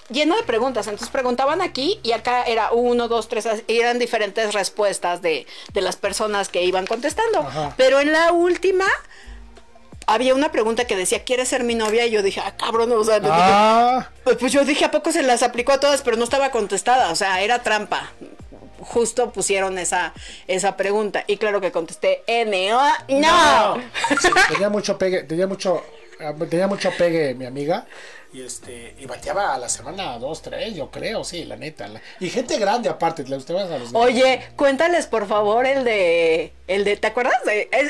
[0.10, 0.88] lleno de preguntas.
[0.88, 5.82] Entonces preguntaban aquí y acá era uno, dos, tres, y eran diferentes respuestas de, de
[5.82, 7.39] las personas que iban contestando.
[7.39, 7.74] Ajá.
[7.78, 8.86] Pero en la última
[10.08, 12.06] había una pregunta que decía, ¿quieres ser mi novia?
[12.06, 15.24] Y yo dije, ah, cabrón, o sea, Ah, pues pues yo dije, ¿a poco se
[15.24, 16.01] las aplicó a todas?
[16.01, 18.12] Pero no estaba contestada, o sea, era trampa.
[18.80, 20.14] Justo pusieron esa,
[20.47, 21.24] esa pregunta.
[21.28, 23.78] Y claro que contesté, N, O, no.
[24.22, 25.84] Sí, tenía mucho pegue, tenía mucho,
[26.20, 27.86] ah, tenía mucho pegue mi amiga.
[28.36, 31.88] Y este, y bateaba a la semana dos, tres, yo creo, sí, la neta.
[31.88, 36.51] la- y gente grande aparte, le gustaban a los Oye, cuéntales por favor el de,
[36.67, 37.36] el de, ¿te acuerdas?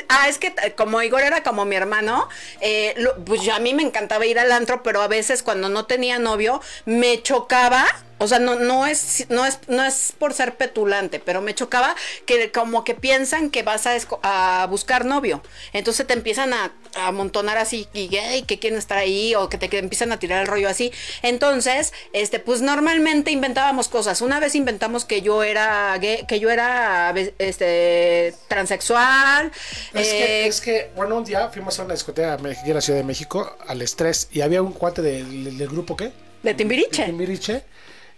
[0.08, 2.28] ah, es que como Igor era como mi hermano,
[2.60, 2.94] eh,
[3.24, 6.20] pues yo- a mí me encantaba ir al antro, pero a veces cuando no tenía
[6.20, 7.84] novio me chocaba
[8.18, 11.94] O sea, no, no es, no es, no es por ser petulante, pero me chocaba
[12.24, 15.42] que como que piensan que vas a, a buscar novio.
[15.74, 19.58] Entonces te empiezan a, a amontonar así y "Ey, que quieren estar ahí o que
[19.58, 20.92] te empiezan a tirar el rollo así.
[21.22, 24.20] Entonces, este, pues normalmente inventábamos cosas.
[24.20, 29.50] Una vez inventamos que yo era gay, que yo era este transexual.
[29.94, 32.80] Es, eh, que, es que, bueno, un día fuimos a una discoteca aquí en la
[32.80, 36.12] Ciudad de México, al estrés, y había un cuate del, del grupo, ¿qué?
[36.46, 37.02] de Timbiriche.
[37.02, 37.62] de Timbiriche,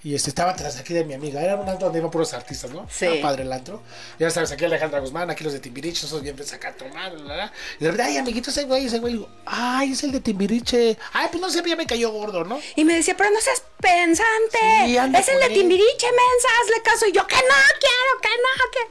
[0.09, 1.43] y este, estaba tras aquí de mi amiga.
[1.43, 2.87] Era un antro donde iban puros artistas, ¿no?
[2.89, 3.05] Sí.
[3.05, 3.83] Estaba padre el antro.
[4.19, 6.35] Ya sabes, aquí Alejandra Guzmán, aquí los de Timbiriche, esos bien
[6.79, 7.53] tomar, la, la, la.
[7.79, 9.13] Y de repente, ay, amiguito, ese güey, ese güey.
[9.13, 10.97] Digo, ay, es el de Timbiriche.
[11.13, 12.59] Ay, pues no sé, ya me cayó gordo, ¿no?
[12.75, 14.59] Y me decía, pero no seas pensante.
[14.87, 15.51] Sí, es el de.
[15.51, 17.07] Timbiriche, mensa, hazle caso.
[17.07, 18.89] Y yo, que no quiero, que no quiero.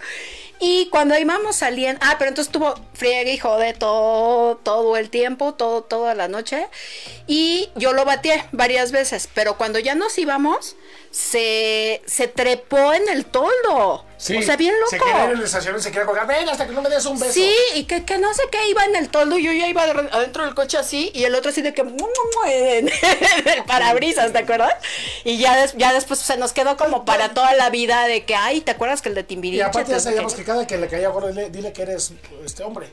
[0.60, 5.54] Y cuando íbamos saliendo, ah, pero entonces tuvo friegue y jode todo, todo el tiempo,
[5.54, 6.68] todo, toda la noche.
[7.28, 10.76] Y yo lo bateé varias veces, pero cuando ya nos íbamos,
[11.12, 13.78] se, se trepó en el toldo.
[13.78, 15.10] o sea, bien Se loco.
[15.10, 16.28] en el estacionamiento, se quería colgar.
[16.28, 17.34] Ven hasta que no me des un beso.
[17.34, 19.86] Sí, y que, que no sé qué, iba en el toldo y yo ya iba
[19.86, 21.82] de- adentro del coche así y el otro así de que
[22.48, 24.74] en, el parabrisas, ¿te acuerdas?
[25.24, 28.36] Y ya, des- ya después se nos quedó como para toda la vida de que,
[28.36, 29.64] ay, ¿te acuerdas que el de Y Timbiriche?
[29.64, 32.12] aparte ya sabíamos que cada que le caía gordo, dile, dile que eres
[32.46, 32.88] este hombre.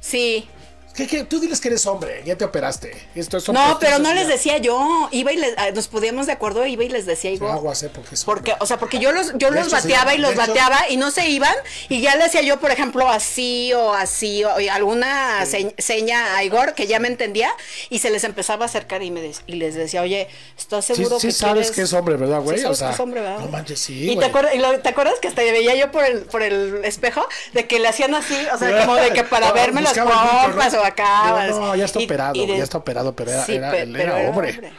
[0.00, 0.48] Sí.
[0.96, 1.24] ¿Qué, qué?
[1.24, 2.96] Tú diles que eres hombre, ya te operaste.
[3.14, 6.32] Esto son No, pero no les decía yo, iba y les, ah, nos podíamos de
[6.32, 7.52] acuerdo, iba y les decía igual.
[7.52, 10.20] Aguas, eh, porque es Porque, o sea, porque yo los, yo los bateaba sí, y
[10.20, 11.54] los hecho- bateaba y no se iban
[11.90, 16.44] y ya le decía yo, por ejemplo, así o así o alguna se- seña a
[16.44, 17.50] Igor que ya me entendía
[17.90, 20.94] y se les empezaba a acercar y me de- y les decía, oye, ¿estás Sí,
[20.94, 22.56] seguro sí que sabes quieres- que es hombre, ¿verdad, güey?
[22.56, 23.38] Sí sabes o sea, que es hombre, ¿verdad?
[23.40, 26.04] no manches, sí, y te acuerdas, y lo- ¿te acuerdas que hasta veía yo por
[26.04, 27.22] el, por el espejo
[27.52, 30.72] de que le hacían así, o sea, como de que para No, verme las pompas
[30.72, 30.80] ¿no?
[30.80, 31.46] o acá.
[31.46, 33.70] Digo, no, ya está y- operado, y de- ya está operado, pero era, Sí, era-
[33.70, 34.50] pe- él pero era era hombre.
[34.52, 34.72] hombre.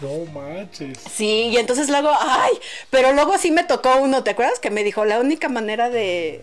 [0.00, 0.98] No manches.
[1.14, 2.52] Sí, y entonces luego, ay,
[2.90, 4.58] pero luego sí me tocó uno, ¿te acuerdas?
[4.60, 6.42] Que me dijo, la única manera de,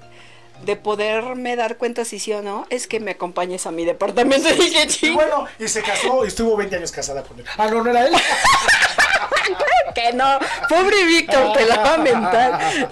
[0.66, 4.50] de poderme dar cuenta si sí o no es que me acompañes a mi departamento.
[4.54, 7.46] Y dije, Y "Chinga, bueno, y se casó y estuvo 20 años casada con él.
[7.58, 8.14] Ah, no, no era él.
[9.94, 12.90] que no, pobre Víctor, te la va a mentar.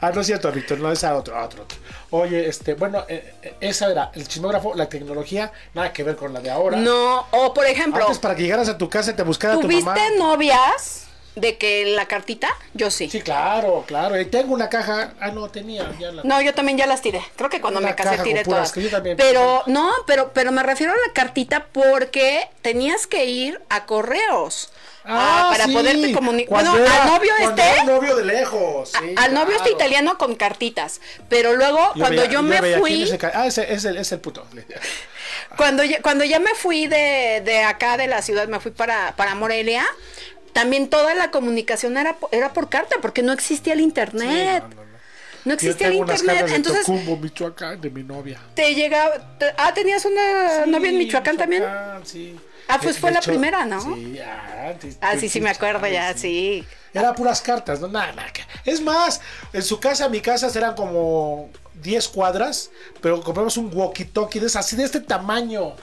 [0.00, 1.78] ah, no es cierto, Víctor, no, esa otro, otro, otro.
[2.10, 6.32] Oye, este, bueno, eh, eh, esa era el chismógrafo, la tecnología, nada que ver con
[6.32, 6.76] la de ahora.
[6.76, 9.62] No, o por ejemplo, Antes para que llegaras a tu casa y te buscara tu
[9.66, 9.94] mamá.
[9.94, 12.48] ¿tuviste novias de que la cartita?
[12.74, 13.10] Yo sí.
[13.10, 14.18] Sí, claro, claro.
[14.20, 15.14] Y tengo una caja.
[15.20, 15.92] Ah, no, tenía.
[15.98, 16.22] Ya la...
[16.22, 17.20] No, yo también ya las tiré.
[17.36, 18.90] Creo que cuando Una me casé tiré puras, todas.
[18.90, 19.16] también.
[19.16, 24.70] Pero no, pero pero me refiero a la cartita porque tenías que ir a correos.
[25.06, 26.50] Ah, para sí, poderte comunicar.
[26.50, 28.92] Bueno, era- al novio este, un novio de lejos.
[28.98, 31.00] sí, al novio este italiano con cartitas.
[31.28, 33.84] Pero luego cuando veía- yo me veía, ¿quién fui, es el ca- ah, ese es
[33.84, 34.46] el, es el puto.
[35.56, 39.14] cuando ya, cuando ya me fui de, de acá de la ciudad, me fui para,
[39.16, 39.84] para Morelia.
[40.52, 44.62] También toda la comunicación era, era por carta, porque no existía el internet.
[44.62, 44.86] no, no, no.
[45.44, 46.46] No Yo existía el tengo internet.
[46.48, 48.40] de Entonces, Tocumbo, Michoacán, de mi novia.
[48.54, 49.38] te llegaba.
[49.38, 51.62] te- ah, tenías una novia en Michoacán también.
[52.04, 52.36] sí.
[52.68, 53.80] Ah, pues De- fue de la hecho, primera, ¿no?
[53.80, 56.64] Sí, ah, sí, Ah, sí, sí, me acuerdo ya, sí.
[56.92, 58.30] Era puras cartas, no nada, nada.
[58.64, 59.20] Es más,
[59.52, 61.50] en su casa, mi casa eran como
[61.82, 65.74] 10 cuadras, pero compramos un walkie-talkie de, así de este tamaño,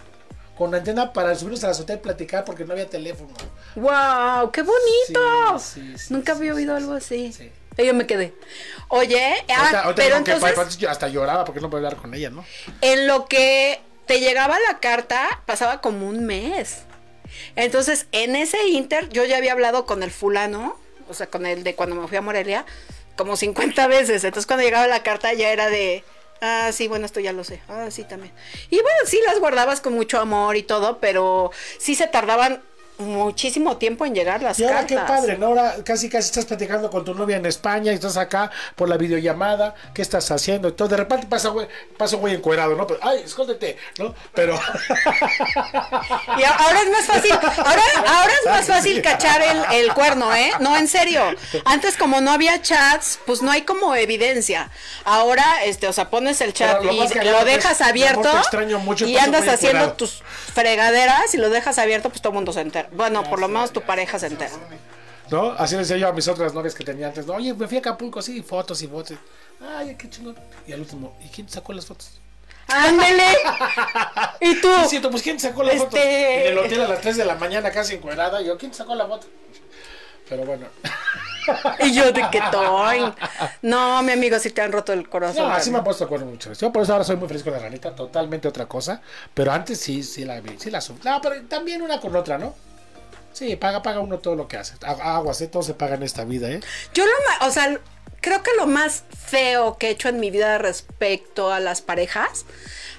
[0.57, 3.33] con antena para subirnos a la azotea y platicar porque no había teléfono.
[3.75, 4.51] ¡Wow!
[4.51, 5.59] ¡Qué bonito!
[5.59, 7.33] Sí, sí, sí, Nunca sí, había sí, oído sí, algo así.
[7.33, 7.51] sí.
[7.77, 8.35] Y Yo me quedé.
[8.89, 12.29] Oye, ah, Ahorita- ahorita pero que entonces, hasta lloraba porque no podía hablar con ella,
[12.29, 12.45] ¿no?
[12.81, 16.83] en lo que te llegaba la carta, pasaba como un mes.
[17.55, 20.77] Entonces, en ese inter, yo ya había hablado con el fulano,
[21.09, 22.65] o sea, con el de cuando me fui a Morelia,
[23.15, 24.23] como 50 veces.
[24.23, 26.03] Entonces, cuando llegaba la carta, ya era de.
[26.41, 27.61] Ah, sí, bueno, esto ya lo sé.
[27.69, 28.33] Ah, sí, también.
[28.69, 32.61] Y bueno, sí las guardabas con mucho amor y todo, pero sí se tardaban
[32.97, 34.99] muchísimo tiempo en llegar las Y ahora cartas.
[34.99, 35.47] qué padre, ¿no?
[35.47, 38.97] Ahora casi casi estás platicando con tu novia en España y estás acá por la
[38.97, 40.67] videollamada, ¿qué estás haciendo?
[40.67, 41.67] Entonces de repente pasa güey,
[41.97, 42.85] pasa un güey encuerado, ¿no?
[42.87, 44.13] Pero, ay, escóndete, ¿no?
[44.33, 44.53] Pero
[46.37, 50.51] Y ahora es más fácil, ahora, ahora es más fácil cachar el, el cuerno, ¿eh?
[50.59, 51.23] No, en serio.
[51.65, 54.69] Antes como no había chats, pues no hay como evidencia.
[55.05, 58.31] Ahora, este, o sea, pones el chat Pero lo y lo dejas es, amor, abierto
[58.31, 59.93] te extraño mucho, y andas haciendo encuerado.
[59.93, 60.23] tus
[60.53, 62.89] fregaderas y lo dejas abierto, pues todo el mundo se entera.
[62.95, 64.51] Bueno, por lo menos tu pareja se entera.
[65.31, 65.51] ¿no?
[65.51, 67.33] Así le decía yo a mis otras novias que tenía antes, ¿no?
[67.33, 69.17] Oye, me fui a Acapulco, sí, fotos y fotos.
[69.77, 70.35] Ay, qué chingón.
[70.67, 72.11] Y al último, ¿y quién sacó las fotos?
[72.67, 73.23] ¡Ándele!
[74.41, 74.67] ¿Y tú?
[74.83, 75.95] Sí, cierto, pues ¿quién sacó la foto?
[75.97, 78.95] Este- En el hotel a las 3 de la mañana casi encuerada, yo, ¿quién sacó
[78.95, 79.27] la foto?
[80.29, 80.67] Pero bueno.
[81.79, 83.13] Y yo de que toy.
[83.61, 85.47] No, mi amigo, si te han roto el corazón.
[85.49, 86.53] No, así me ha puesto acuerdo mucho.
[86.53, 89.01] Yo por eso ahora soy muy feliz con la ranita, totalmente otra cosa.
[89.33, 91.07] Pero antes sí, sí la vi, sí la sufrí.
[91.09, 92.55] No, pero también una con otra, ¿no?
[93.33, 94.75] Sí, paga, paga uno todo lo que hace.
[94.77, 95.47] Agu- Aguas, ¿eh?
[95.47, 96.59] todo se paga en esta vida, ¿eh?
[96.93, 97.79] Yo lo o sea,
[98.21, 102.45] creo que lo más feo que he hecho en mi vida respecto a las parejas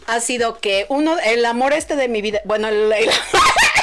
[0.07, 3.11] ha sido que uno, el amor este de mi vida, bueno, el, el-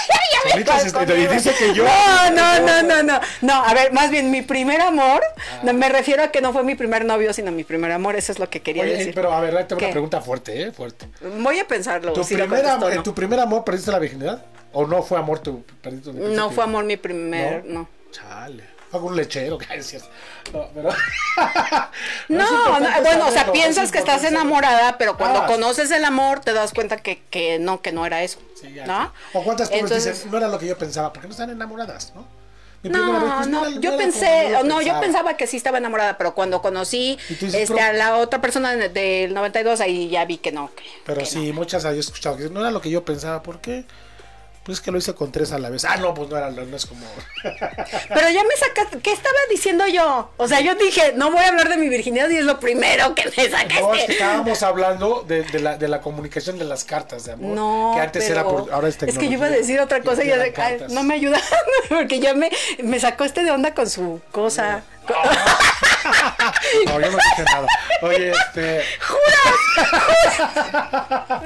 [0.49, 3.19] Ya me casco, dice que yo- No, no, no, no, no.
[3.41, 5.59] No, a ver, más bien mi primer amor, Ah.
[5.63, 8.31] no, me refiero a que no fue mi primer novio, sino mi primer amor, eso
[8.31, 9.13] es lo que quería Oye, decir.
[9.13, 9.85] pero a ver, ahí tengo ¿Qué?
[9.85, 10.71] una pregunta fuerte, ¿eh?
[10.71, 11.07] Fuerte.
[11.39, 12.13] Voy a pensarlo.
[12.13, 13.03] ¿Tu si primer contesto amor, o ¿En no.
[13.03, 14.45] tu primer amor perdiste la virginidad?
[14.73, 15.63] ¿O no fue amor tu
[16.13, 17.89] No fue amor mi primer, no.
[18.11, 18.63] Chale.
[18.93, 20.07] Un lechero, que cierto.
[20.53, 20.89] No, pero.
[22.27, 26.03] No, no, bueno, o sea, piensas es que estás enamorada, pero cuando Ah, conoces el
[26.05, 28.39] amor te das cuenta que, que no, que no era eso.
[28.59, 29.13] Sí, ya, ¿No?
[29.33, 32.25] O cuántas Entonces- dicen, no era lo que yo pensaba, porque no están enamoradas, ¿no?
[32.83, 35.77] Mi primera vez, No, pues, no, era- yo pensé, no, yo pensaba que sí estaba
[35.77, 40.25] enamorada, pero cuando conocí dices, este, a la otra persona de- del 92, ahí ya
[40.25, 40.73] vi que no.
[40.75, 43.61] que- Pero que sí, muchas había escuchado que no era lo que yo pensaba, ¿por
[43.61, 43.85] qué?
[44.63, 45.85] Pues es que lo hice con tres a la vez.
[45.85, 47.01] Ah, no, pues no era, no es como.
[47.43, 50.29] Pero ya me sacaste, ¿qué estaba diciendo yo?
[50.37, 53.15] O sea, yo dije, no voy a hablar de mi virginidad y es lo primero
[53.15, 54.11] que me No, es que sacaste.
[54.13, 57.55] estábamos hablando de, de la, de la comunicación de las cartas de amor.
[57.55, 58.71] No, que antes pero era por.
[58.71, 59.57] Ahora es es que yo iba a tecnología.
[59.57, 61.41] decir otra cosa y ya de- ay, no me ayuda,
[61.89, 62.51] porque ya me,
[62.83, 64.83] me sacó este de onda con su cosa.
[65.09, 65.15] No,
[66.87, 67.67] yo no dije nada.
[68.01, 68.83] Oye, este.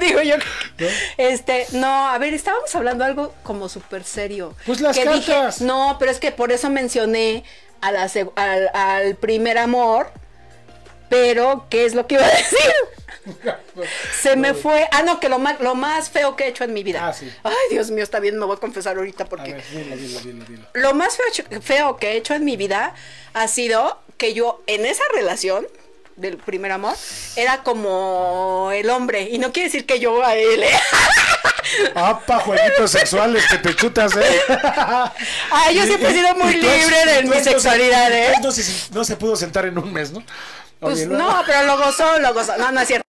[0.00, 0.36] Digo yo.
[1.16, 4.54] Este, no, a ver, estábamos hablando algo como súper serio.
[4.66, 5.60] Pues las que cartas.
[5.60, 7.44] no, pero es que por eso mencioné
[7.80, 10.10] a la seg- al, al primer amor.
[11.08, 12.58] Pero, ¿qué es lo que iba a decir?
[14.20, 14.88] Se me fue.
[14.90, 17.06] Ah, no, que lo más, lo más feo que he hecho en mi vida.
[17.06, 17.32] Ah, sí.
[17.44, 19.52] Ay, Dios mío, está bien, me voy a confesar ahorita A porque.
[19.54, 20.66] ver, dilo, dilo, dilo, dilo.
[20.74, 22.92] Lo más feo, feo que he hecho en mi vida
[23.34, 25.66] ha sido que yo en esa relación
[26.16, 26.96] del primer amor
[27.36, 29.28] era como el hombre.
[29.30, 30.62] Y no quiere decir que yo a él.
[30.62, 30.70] ¿eh?
[31.94, 34.40] ¡Apa, jueguitos sexuales que te chutas, eh!
[35.50, 38.34] Ay, yo siempre he sido muy libre de mi sexualidad, ¿eh?
[38.42, 40.22] No se, no se pudo sentar en un mes, ¿no?
[40.80, 42.56] Pues no, pero lo gozó, lo gozó.
[42.58, 43.06] No, no es cierto.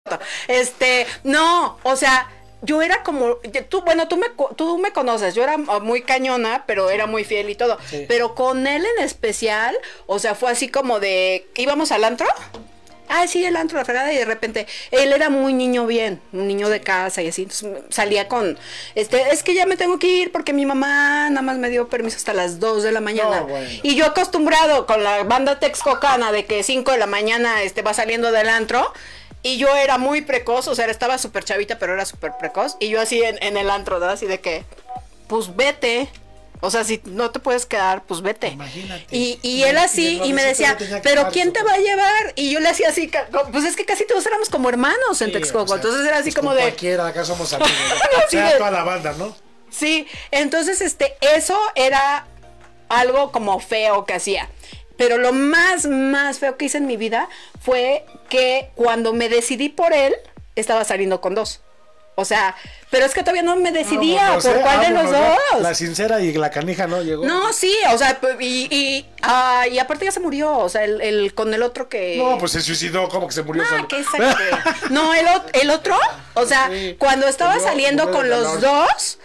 [0.48, 2.28] Este, no, o sea,
[2.64, 3.36] yo era como,
[3.68, 7.50] tú, bueno, tú me, tú me conoces, yo era muy cañona, pero era muy fiel
[7.50, 7.78] y todo.
[7.88, 8.04] Sí.
[8.08, 12.26] Pero con él en especial, o sea, fue así como de, íbamos al antro.
[13.08, 16.48] Ah, sí, el antro, la fregada, y de repente, él era muy niño bien, un
[16.48, 18.58] niño de casa y así, entonces salía con,
[18.94, 21.88] este, es que ya me tengo que ir porque mi mamá nada más me dio
[21.88, 23.40] permiso hasta las 2 de la mañana.
[23.40, 23.68] No, bueno.
[23.82, 27.92] Y yo acostumbrado con la banda texcocana de que 5 de la mañana este, va
[27.92, 28.92] saliendo del antro.
[29.44, 32.76] Y yo era muy precoz, o sea, estaba súper chavita, pero era súper precoz.
[32.80, 34.06] Y yo así en, en el antro, ¿no?
[34.06, 34.64] Así de que,
[35.28, 36.08] pues vete.
[36.60, 38.48] O sea, si no te puedes quedar, pues vete.
[38.48, 39.04] Imagínate.
[39.14, 42.32] Y, y él así, y me decía, pero ¿quién te va a llevar?
[42.36, 43.10] Y yo le hacía así,
[43.52, 45.64] pues es que casi todos éramos como hermanos en Sí, Texcoco.
[45.64, 47.70] o sea, entonces era así pues como con de, Cualquiera, acá somos amigos.
[48.26, 49.36] O sea, de- toda la banda, ¿no?
[49.68, 52.26] Sí, entonces este, eso era
[52.88, 54.48] algo como feo que hacía.
[54.96, 57.28] Pero lo más, más feo que hice en mi vida
[57.62, 60.14] fue que cuando me decidí por él,
[60.54, 61.60] estaba saliendo con dos.
[62.16, 62.54] O sea,
[62.90, 65.36] pero es que todavía no me decidía Vámonos, por cuál de los Vámonos, ya.
[65.54, 65.62] dos.
[65.62, 67.26] La sincera y la canija no llegó.
[67.26, 71.00] No, sí, o sea, y, y, ah, y aparte ya se murió, o sea, el,
[71.00, 72.16] el- con el otro que...
[72.18, 73.88] No, pues se suicidó, como que se murió Ah, solo.
[73.88, 74.50] qué exageré.
[74.90, 75.98] No, el, el otro,
[76.34, 76.94] o sea, Sí.
[77.00, 79.18] cuando estaba saliendo con los dos,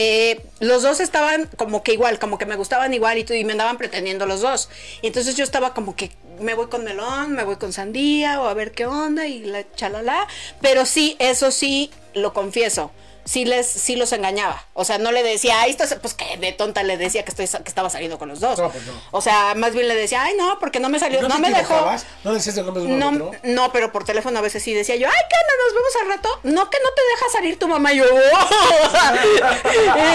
[0.00, 3.50] eh, los dos estaban como que igual, como que me gustaban igual y, y me
[3.50, 4.70] andaban pretendiendo los dos.
[5.02, 8.46] Y entonces yo estaba como que me voy con melón, me voy con sandía o
[8.46, 10.28] a ver qué onda y la chalala.
[10.60, 12.92] Pero sí, eso sí, lo confieso.
[13.28, 14.64] Sí, les, sí los engañaba.
[14.72, 17.30] O sea, no le decía, ay, esto es-", pues que de tonta le decía que,
[17.30, 18.58] estoy, que estaba saliendo con los dos.
[18.58, 18.92] No, pues no.
[19.10, 21.90] O sea, más bien le decía, ay, no, porque no me salió, no, me dejó.
[22.24, 23.38] ¿No decías el nombre de uno No, otro?
[23.42, 25.52] no, pero por teléfono a veces sí decía yo, ay, ¿qué onda?
[25.64, 26.40] ¿Nos vemos al rato?
[26.44, 27.92] No, que no te deja salir tu mamá.
[27.92, 28.04] Y yo,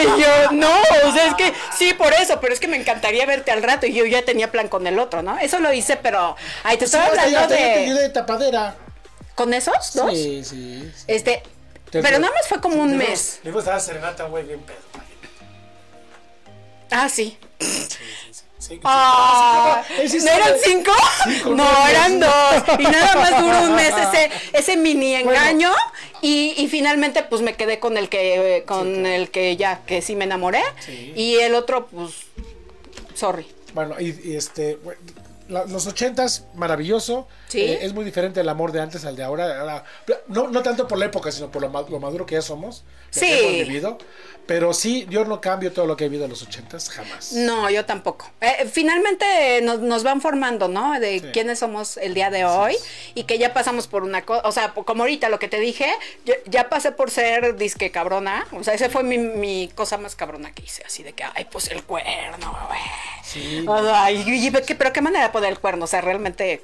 [0.01, 0.72] y yo, no,
[1.07, 3.86] o sea, es que sí, por eso, pero es que me encantaría verte al rato.
[3.86, 5.38] Y yo ya tenía plan con el otro, ¿no?
[5.38, 7.93] Eso lo hice, pero, ay, te estoy ya hablando de.
[7.93, 8.76] de tapadera.
[9.36, 10.11] ¿Con esos dos?
[10.14, 10.91] Sí, sí.
[10.95, 11.03] sí.
[11.07, 11.52] Este, Te-
[12.01, 13.39] pero nada más fue como un le mes.
[13.43, 14.77] Le gusta dar serenata, güey, bien pedo.
[16.91, 17.37] Ah, sí.
[18.59, 20.91] Sí, Ah, Él sí ¿No eran cinco?
[21.25, 22.63] Cinco, no, no, eran dos.
[22.79, 25.71] Y nada más duró un mes ese, ese mini engaño.
[26.21, 30.01] Y, y finalmente, pues me quedé con el que, eh, con el que ya, que
[30.01, 30.63] sí me enamoré.
[30.79, 31.11] Sí.
[31.13, 32.13] Y el otro, pues,
[33.15, 33.45] sorry.
[33.73, 34.77] Bueno, y, y este,
[35.49, 37.27] la- los ochentas, maravilloso.
[37.47, 37.61] Sí.
[37.61, 39.59] Eh, es muy diferente el amor de antes al de ahora.
[39.59, 39.83] Ahora,
[40.27, 42.83] no, no tanto por la época, sino por lo, lo maduro que ya somos.
[43.13, 43.27] Lo Sí.
[43.27, 43.97] que hemos vivido.
[44.45, 47.31] Pero sí, yo no cambio todo lo que he vivido en los ochentas, jamás.
[47.31, 48.29] No, yo tampoco.
[48.41, 50.99] Eh, finalmente nos, nos van formando, ¿no?
[50.99, 51.25] De Sí.
[51.31, 52.75] quiénes somos el día de hoy
[53.15, 55.89] y que ya pasamos por una cosa, o sea, como ahorita lo que te dije,
[56.25, 60.15] yo- ya pasé por ser disque cabrona, o sea, esa fue mi, mi cosa más
[60.17, 62.81] cabrona que hice, así de que, ay, pues el cuerno, güey.
[63.23, 63.65] Sí.
[63.93, 66.61] Ay, y- y- ¿qué- pero qué manera de poner el cuerno, o sea, realmente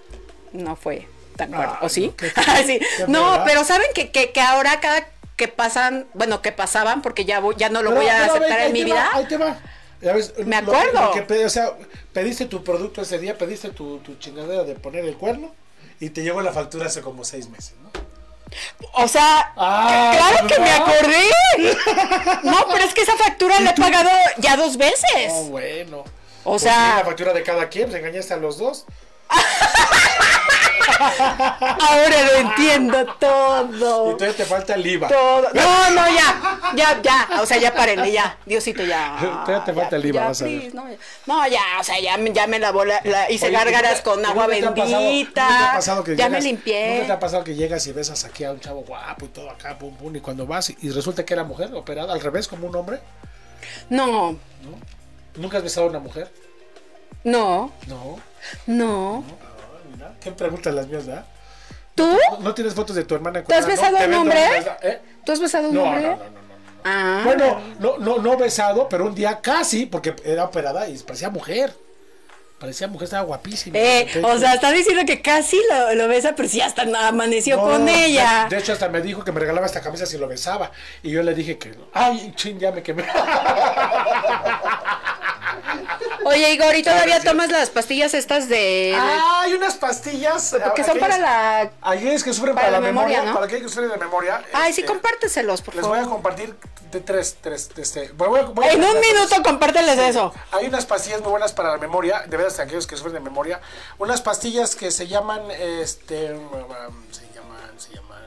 [0.51, 1.07] no fue
[1.37, 2.13] tan cuerno, Ay, ¿o sí?
[2.35, 2.79] no, sí.
[3.07, 5.07] No, pero saben que, que, que ahora cada
[5.39, 8.59] que pasan, bueno, que pasaban, porque ya, voy- ya no lo Pero- voy a aceptar
[8.59, 9.09] en mi vida.
[9.11, 9.57] va, ahí te va.
[10.01, 11.01] Ya ves, Me acuerdo.
[11.01, 11.71] lo que pe- o sea,
[12.13, 15.55] pediste tu producto ese día, pediste tu, tu chingadera de poner el cuerno
[15.99, 17.89] y te llegó la factura hace como seis meses, ¿no?
[18.93, 21.29] O sea, Ah, claro que me acordé.
[22.43, 24.09] No, pero es que esa factura la he pagado
[24.39, 25.29] ya dos veces.
[25.31, 25.99] Oh, bueno.
[26.43, 28.85] O Pues sea- la factura de cada quien, pues engañaste a los dos.
[31.19, 34.15] Ahora lo entiendo Y todo.
[34.15, 35.07] todavía te falta el IVA.
[35.07, 35.47] Todo.
[35.53, 36.59] No, no, ya.
[36.75, 37.27] Ya, ya.
[37.41, 38.37] O sea, ya párenle, ya.
[38.45, 39.15] Diosito, ya.
[39.45, 40.75] Todavía te falta Ya, el IVA, ya, vas a ver.
[40.75, 40.97] No, ya.
[41.25, 44.11] No, ya, o sea, ya, me- ya me lavó la, la- hice Oye, gárgaras ¿nunca-
[44.11, 45.43] con agua nunca te ha pasado- bendita.
[45.49, 47.03] nunca te ha pasado que ya llegas- me ¿Nunca limpié.
[47.05, 49.77] te ha pasado que llegas y besas aquí a un chavo guapo y todo acá,
[49.77, 52.67] pum, pum, y cuando vas y, y resulta que era mujer operada al revés, como
[52.67, 52.99] un hombre?
[53.89, 54.37] No,
[55.35, 56.31] ¿Nunca has besado a una mujer?
[57.23, 58.19] no, No.
[58.67, 59.23] no.
[60.21, 61.25] ¿Qué preguntas las mías, verdad?
[61.95, 62.17] ¿Tú?
[62.31, 63.43] ¿No, no tienes fotos de tu hermana?
[63.43, 64.39] ¿Tú has besado a un hombre?
[64.81, 64.99] ¿eh?
[65.25, 66.03] ¿Tú has besado a un No, no, hombre?
[66.03, 66.39] no, no, no, no.
[66.85, 67.21] Ah.
[67.25, 71.73] Bueno, no, no, no besado, pero un día casi, porque era operada y parecía mujer.
[72.57, 73.77] Parecía mujer, estaba guapísima.
[73.77, 77.63] Eh, o sea, está diciendo que casi lo, lo besa, pero sí hasta amaneció no,
[77.63, 78.47] con de- ella.
[78.49, 80.71] De, hecho, hasta me dijo que me regalaba esta camisa si lo besaba.
[81.03, 81.73] Y yo le dije que.
[81.93, 83.03] Ay, ching, ya me quemé.
[86.29, 87.27] Oye, Igor, ¿y todavía Ah, sí.
[87.27, 88.95] tomas las pastillas estas de...
[88.97, 90.43] Ah, hay unas pastillas.
[90.75, 91.71] que son aquellas- para la...
[91.81, 93.33] Aquellos que sufren para para, la la memoria, memoria, ¿no?
[93.33, 94.43] para aquellos que sufren de memoria.
[94.53, 96.15] Ay, sí, este, compárteselos, por Les voy a favor.
[96.15, 96.55] compartir
[96.91, 100.33] de tres, tres, este, voy a- voy a- En un minuto compárteles eso.
[100.51, 103.59] Hay unas pastillas muy buenas para la memoria, de veras aquellos que sufren de memoria.
[103.97, 108.19] Unas pastillas que se llaman, este, se llaman, se llaman.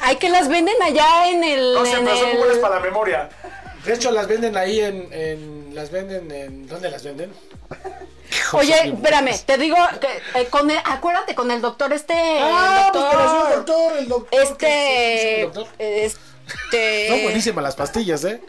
[0.00, 1.74] Ay, que las venden allá en el...
[1.74, 3.28] No sé, en pero son muy el- buenas para la memoria.
[3.84, 7.32] De hecho, las venden ahí en, en las venden en, ¿dónde las venden?
[8.52, 12.14] Oye, espérame, te digo, que, eh, con el- acuérdate con el doctor este...
[12.14, 14.30] Ah, el pues doctor, sí, el doctor, el doctor.
[14.30, 14.48] ¿qué es?
[14.48, 14.72] ¿Cómo se
[15.22, 15.40] Este...
[15.42, 15.74] el doctor?
[15.78, 17.08] Este...
[17.08, 18.40] Son buenísimas las pastillas, ¿eh?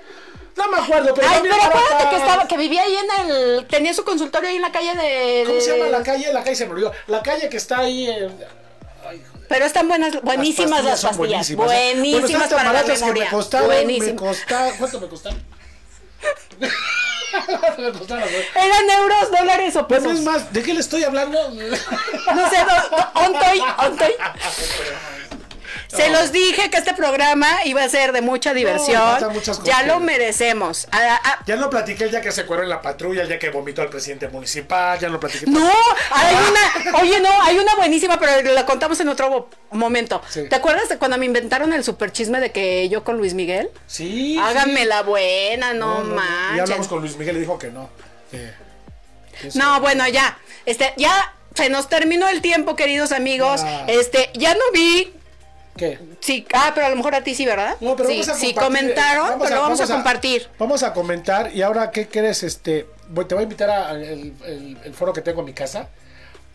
[0.55, 3.91] No me acuerdo, pero Ay, pero acuérdate que estaba, que vivía ahí en el, tenía
[3.93, 5.43] su consultorio ahí en la calle de.
[5.47, 6.31] ¿Cómo se de- llama la calle?
[6.31, 6.91] La calle se me olvidó.
[7.07, 8.37] La calle que está ahí en...
[9.49, 11.55] Pero están buenas, buenísimas las son pastillas, ¿eh?
[11.55, 13.23] buenísimas, Bueno, para la baratas que memoria.
[13.25, 14.21] me costaron, me Buenísimas.
[14.21, 15.43] costaron, ¿cuánto me costaron?
[17.77, 18.45] me güey.
[18.55, 20.19] Eran euros, dólares o Pues pesos.
[20.19, 21.49] es más, ¿de qué le estoy hablando?
[21.49, 22.57] No sé,
[23.15, 24.13] ontoy, ontoy.
[25.95, 29.01] Se los dije que este programa iba a ser de mucha diversión.
[29.63, 30.87] ya lo merecemos.
[30.91, 33.39] Ah, ah, Ya no platiqué el día que se cueró en la patrulla, el día
[33.39, 35.45] que vomitó al presidente municipal, ya no platiqué.
[35.47, 35.69] No,
[36.11, 40.21] hay una, oye, no, hay una buenísima, pero la contamos en otro mo- momento.
[40.29, 40.47] Sí.
[40.49, 43.69] ¿Te acuerdas de cuando me inventaron el super chisme de que yo con Luis Miguel?
[43.87, 44.37] Sí.
[44.39, 44.85] Háganme sí.
[44.87, 46.61] la buena, no, Y manches.
[46.61, 47.89] hablamos con Luis Miguel y dijo que no.
[49.55, 50.37] No, bueno, ya.
[50.65, 53.61] Este, ya se nos terminó el tiempo, queridos amigos.
[53.61, 53.85] Ya.
[53.87, 55.13] Este, ya no vi.
[55.77, 55.97] ¿Qué?
[56.19, 57.75] Sí, ah, pero a lo mejor a ti sí, ¿verdad?
[57.81, 60.47] No, pero sí, vamos a sí, comentaron, eh, pero vamos a, compartir.
[60.59, 62.43] Vamos a comentar y ahora, ¿qué crees?
[62.43, 65.53] Este, voy- te voy a invitar al el, el- el foro que tengo en mi
[65.53, 65.89] casa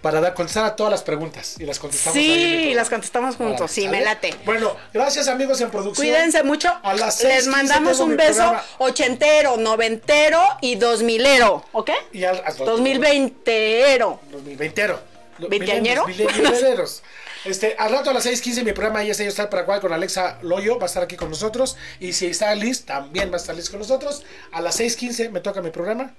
[0.03, 2.15] para dar, contestar a todas las preguntas y las contestamos.
[2.17, 3.99] Sí, las contestamos juntos, sí, ¿sale?
[3.99, 4.33] me late.
[4.45, 6.07] Bueno, gracias amigos en producción.
[6.07, 6.73] Cuídense mucho.
[6.85, 8.63] A las Les 6:15 mandamos un beso programa.
[8.79, 11.91] ochentero, noventero y dos milero, ¿ok?
[12.13, 14.21] Y al, al- Dos mil veintero.
[14.33, 14.97] 2020ero.
[15.39, 16.07] ¿Veinteañero?
[16.07, 17.03] Milenios,
[17.45, 19.93] Este, al rato a las 6:15 mi programa ahí es Ellos está para cual con
[19.93, 23.39] Alexa Loyo va a estar aquí con nosotros y si está Liz también va a
[23.39, 24.25] estar Liz con nosotros.
[24.53, 26.15] A las 6:15 me toca mi programa.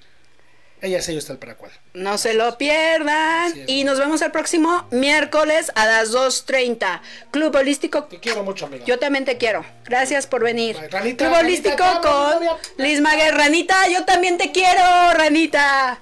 [0.81, 1.71] Ella es Ellos está para cual.
[1.93, 3.53] No se lo pierdan.
[3.67, 7.01] Y nos vemos el próximo miércoles a las 2.30.
[7.31, 8.05] Club Holístico.
[8.05, 8.85] Te quiero mucho, amiga.
[8.85, 9.65] Yo también te quiero.
[9.83, 10.77] Gracias por venir.
[10.89, 12.85] Ranita, Club Holístico Ranita, con.
[12.85, 13.35] Liz Maguer.
[13.35, 15.99] Ranita, yo también te quiero, Ranita.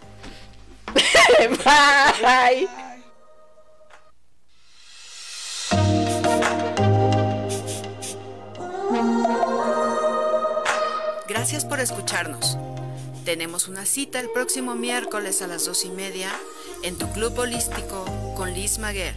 [1.66, 2.87] Bye.
[11.58, 12.56] Gracias por escucharnos.
[13.26, 16.30] Tenemos una cita el próximo miércoles a las dos y media
[16.84, 18.06] en tu club holístico
[18.36, 19.16] con Liz Maguer,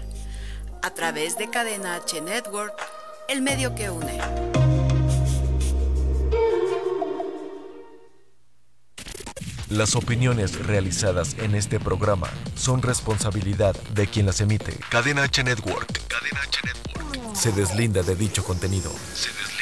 [0.80, 2.72] a través de Cadena H Network,
[3.28, 4.18] el medio que une.
[9.68, 14.78] Las opiniones realizadas en este programa son responsabilidad de quien las emite.
[14.88, 16.08] Cadena H Network.
[16.08, 17.36] Cadena H Network.
[17.36, 18.90] Se deslinda de dicho contenido.
[19.12, 19.59] Se deslinda